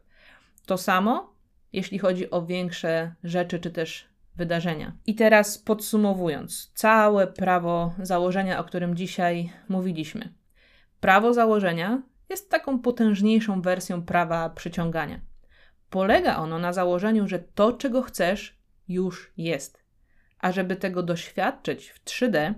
To 0.66 0.78
samo, 0.78 1.34
jeśli 1.74 2.00
chodzi 2.00 2.32
o 2.32 2.46
większe 2.46 3.16
rzeczy 3.24 3.60
czy 3.60 3.72
też 3.72 4.06
wydarzenia. 4.36 4.98
I 5.06 5.16
teraz 5.16 5.58
podsumowując, 5.58 6.72
całe 6.76 7.28
prawo 7.28 7.94
założenia, 8.00 8.60
o 8.60 8.64
którym 8.64 8.96
dzisiaj 8.96 9.50
mówiliśmy. 9.70 10.34
Prawo 11.00 11.34
założenia 11.34 12.02
jest 12.30 12.50
taką 12.50 12.80
potężniejszą 12.80 13.62
wersją 13.62 14.04
prawa 14.04 14.50
przyciągania. 14.50 15.20
Polega 15.94 16.38
ono 16.38 16.60
na 16.60 16.74
założeniu, 16.74 17.28
że 17.28 17.40
to, 17.40 17.74
czego 17.74 18.02
chcesz, 18.02 18.58
już 18.88 19.34
jest. 19.38 19.84
A 20.40 20.52
żeby 20.52 20.76
tego 20.76 21.04
doświadczyć 21.04 21.90
w 21.90 22.04
3D, 22.06 22.54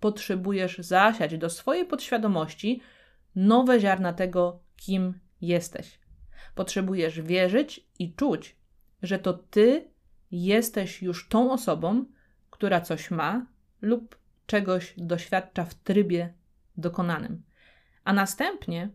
potrzebujesz 0.00 0.78
zasiać 0.78 1.38
do 1.38 1.50
swojej 1.50 1.86
podświadomości 1.86 2.80
nowe 3.36 3.80
ziarna 3.80 4.12
tego, 4.12 4.62
kim 4.76 5.20
jesteś. 5.40 5.98
Potrzebujesz 6.54 7.20
wierzyć 7.20 7.86
i 7.98 8.14
czuć, 8.14 8.56
że 9.02 9.18
to 9.18 9.32
ty 9.32 9.90
jesteś 10.30 11.02
już 11.02 11.28
tą 11.28 11.52
osobą, 11.52 12.04
która 12.50 12.80
coś 12.80 13.10
ma 13.10 13.46
lub 13.80 14.18
czegoś 14.46 14.94
doświadcza 14.96 15.64
w 15.64 15.74
trybie 15.74 16.34
dokonanym. 16.76 17.42
A 18.04 18.12
następnie 18.12 18.90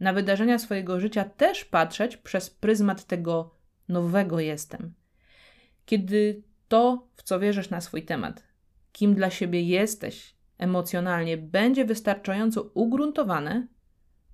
na 0.00 0.12
wydarzenia 0.12 0.58
swojego 0.58 1.00
życia 1.00 1.24
też 1.24 1.64
patrzeć 1.64 2.16
przez 2.16 2.50
pryzmat 2.50 3.04
tego 3.04 3.54
nowego 3.88 4.40
jestem. 4.40 4.94
Kiedy 5.86 6.42
to, 6.68 7.08
w 7.16 7.22
co 7.22 7.40
wierzysz 7.40 7.70
na 7.70 7.80
swój 7.80 8.02
temat, 8.02 8.42
kim 8.92 9.14
dla 9.14 9.30
siebie 9.30 9.62
jesteś, 9.62 10.34
emocjonalnie 10.58 11.36
będzie 11.36 11.84
wystarczająco 11.84 12.62
ugruntowane, 12.62 13.66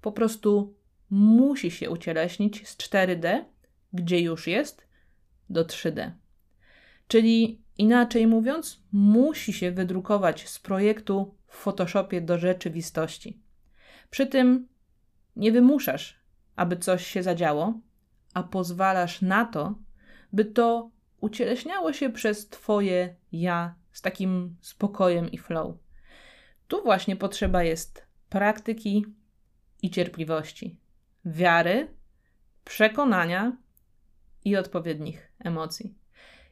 po 0.01 0.13
prostu 0.13 0.75
musi 1.11 1.71
się 1.71 1.91
ucieleśnić 1.91 2.69
z 2.69 2.77
4D, 2.77 3.45
gdzie 3.93 4.21
już 4.21 4.47
jest, 4.47 4.87
do 5.51 5.65
3D. 5.65 6.11
Czyli 7.09 7.63
inaczej 7.79 8.27
mówiąc, 8.27 8.83
musi 8.93 9.53
się 9.53 9.71
wydrukować 9.71 10.49
z 10.49 10.59
projektu 10.59 11.35
w 11.47 11.57
Photoshopie 11.57 12.21
do 12.21 12.39
rzeczywistości. 12.39 13.41
Przy 14.11 14.27
tym 14.27 14.69
nie 15.37 15.53
wymuszasz, 15.53 16.21
aby 16.57 16.77
coś 16.77 17.07
się 17.07 17.23
zadziało, 17.23 17.81
a 18.35 18.43
pozwalasz 18.43 19.23
na 19.23 19.45
to, 19.45 19.75
by 20.33 20.45
to 20.45 20.91
ucieleśniało 21.21 21.93
się 21.93 22.11
przez 22.11 22.49
Twoje 22.49 23.15
ja 23.33 23.75
z 23.93 24.03
takim 24.03 24.57
spokojem 24.61 25.31
i 25.31 25.39
flow. 25.39 25.77
Tu 26.69 26.83
właśnie 26.83 27.17
potrzeba 27.17 27.63
jest 27.63 28.07
praktyki 28.29 29.07
i 29.83 29.91
cierpliwości, 29.91 30.79
wiary, 31.25 31.89
przekonania 32.65 33.57
i 34.45 34.57
odpowiednich 34.57 35.33
emocji. 35.39 35.95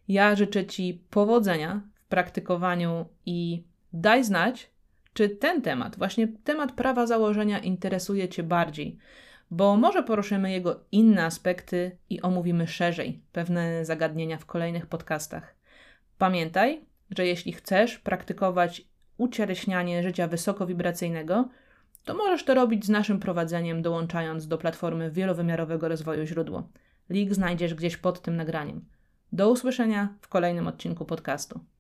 Ja 0.09 0.37
życzę 0.37 0.67
Ci 0.67 1.05
powodzenia 1.11 1.83
w 1.95 2.07
praktykowaniu 2.07 3.09
i 3.27 3.65
daj 3.93 4.25
znać, 4.25 4.71
czy 5.13 5.29
ten 5.29 5.63
temat, 5.63 5.99
właśnie 5.99 6.29
temat 6.29 6.73
prawa 6.73 7.07
założenia 7.07 7.59
interesuje 7.59 8.29
Cię 8.29 8.43
bardziej, 8.43 8.99
bo 9.51 9.77
może 9.77 10.03
poruszymy 10.03 10.53
jego 10.53 10.81
inne 10.93 11.25
aspekty 11.25 11.97
i 12.11 12.23
omówimy 12.23 12.67
szerzej 12.67 13.23
pewne 13.33 13.85
zagadnienia 13.85 14.39
w 14.39 14.47
kolejnych 14.47 14.87
podcastach. 14.87 15.55
Pamiętaj, 16.19 16.81
że 17.11 17.27
jeśli 17.27 17.53
chcesz 17.53 17.99
praktykować 17.99 18.83
ucieleśnianie 19.19 20.03
życia 20.03 20.29
wysokowibracyjnego, 20.29 21.49
to 22.05 22.15
możesz 22.15 22.45
to 22.45 22.55
robić 22.55 22.87
z 22.87 22.89
naszym 22.89 23.21
prowadzeniem, 23.21 23.83
dołączając 23.83 24.49
do 24.49 24.59
platformy 24.59 25.11
wielowymiarowego 25.11 25.89
rozwoju 25.89 26.27
źródło. 26.27 26.69
Link 27.11 27.35
znajdziesz 27.35 27.75
gdzieś 27.75 27.97
pod 27.97 28.23
tym 28.23 28.37
nagraniem. 28.37 28.85
Do 29.33 29.51
usłyszenia 29.51 30.15
w 30.21 30.29
kolejnym 30.29 30.67
odcinku 30.67 31.05
podcastu. 31.05 31.65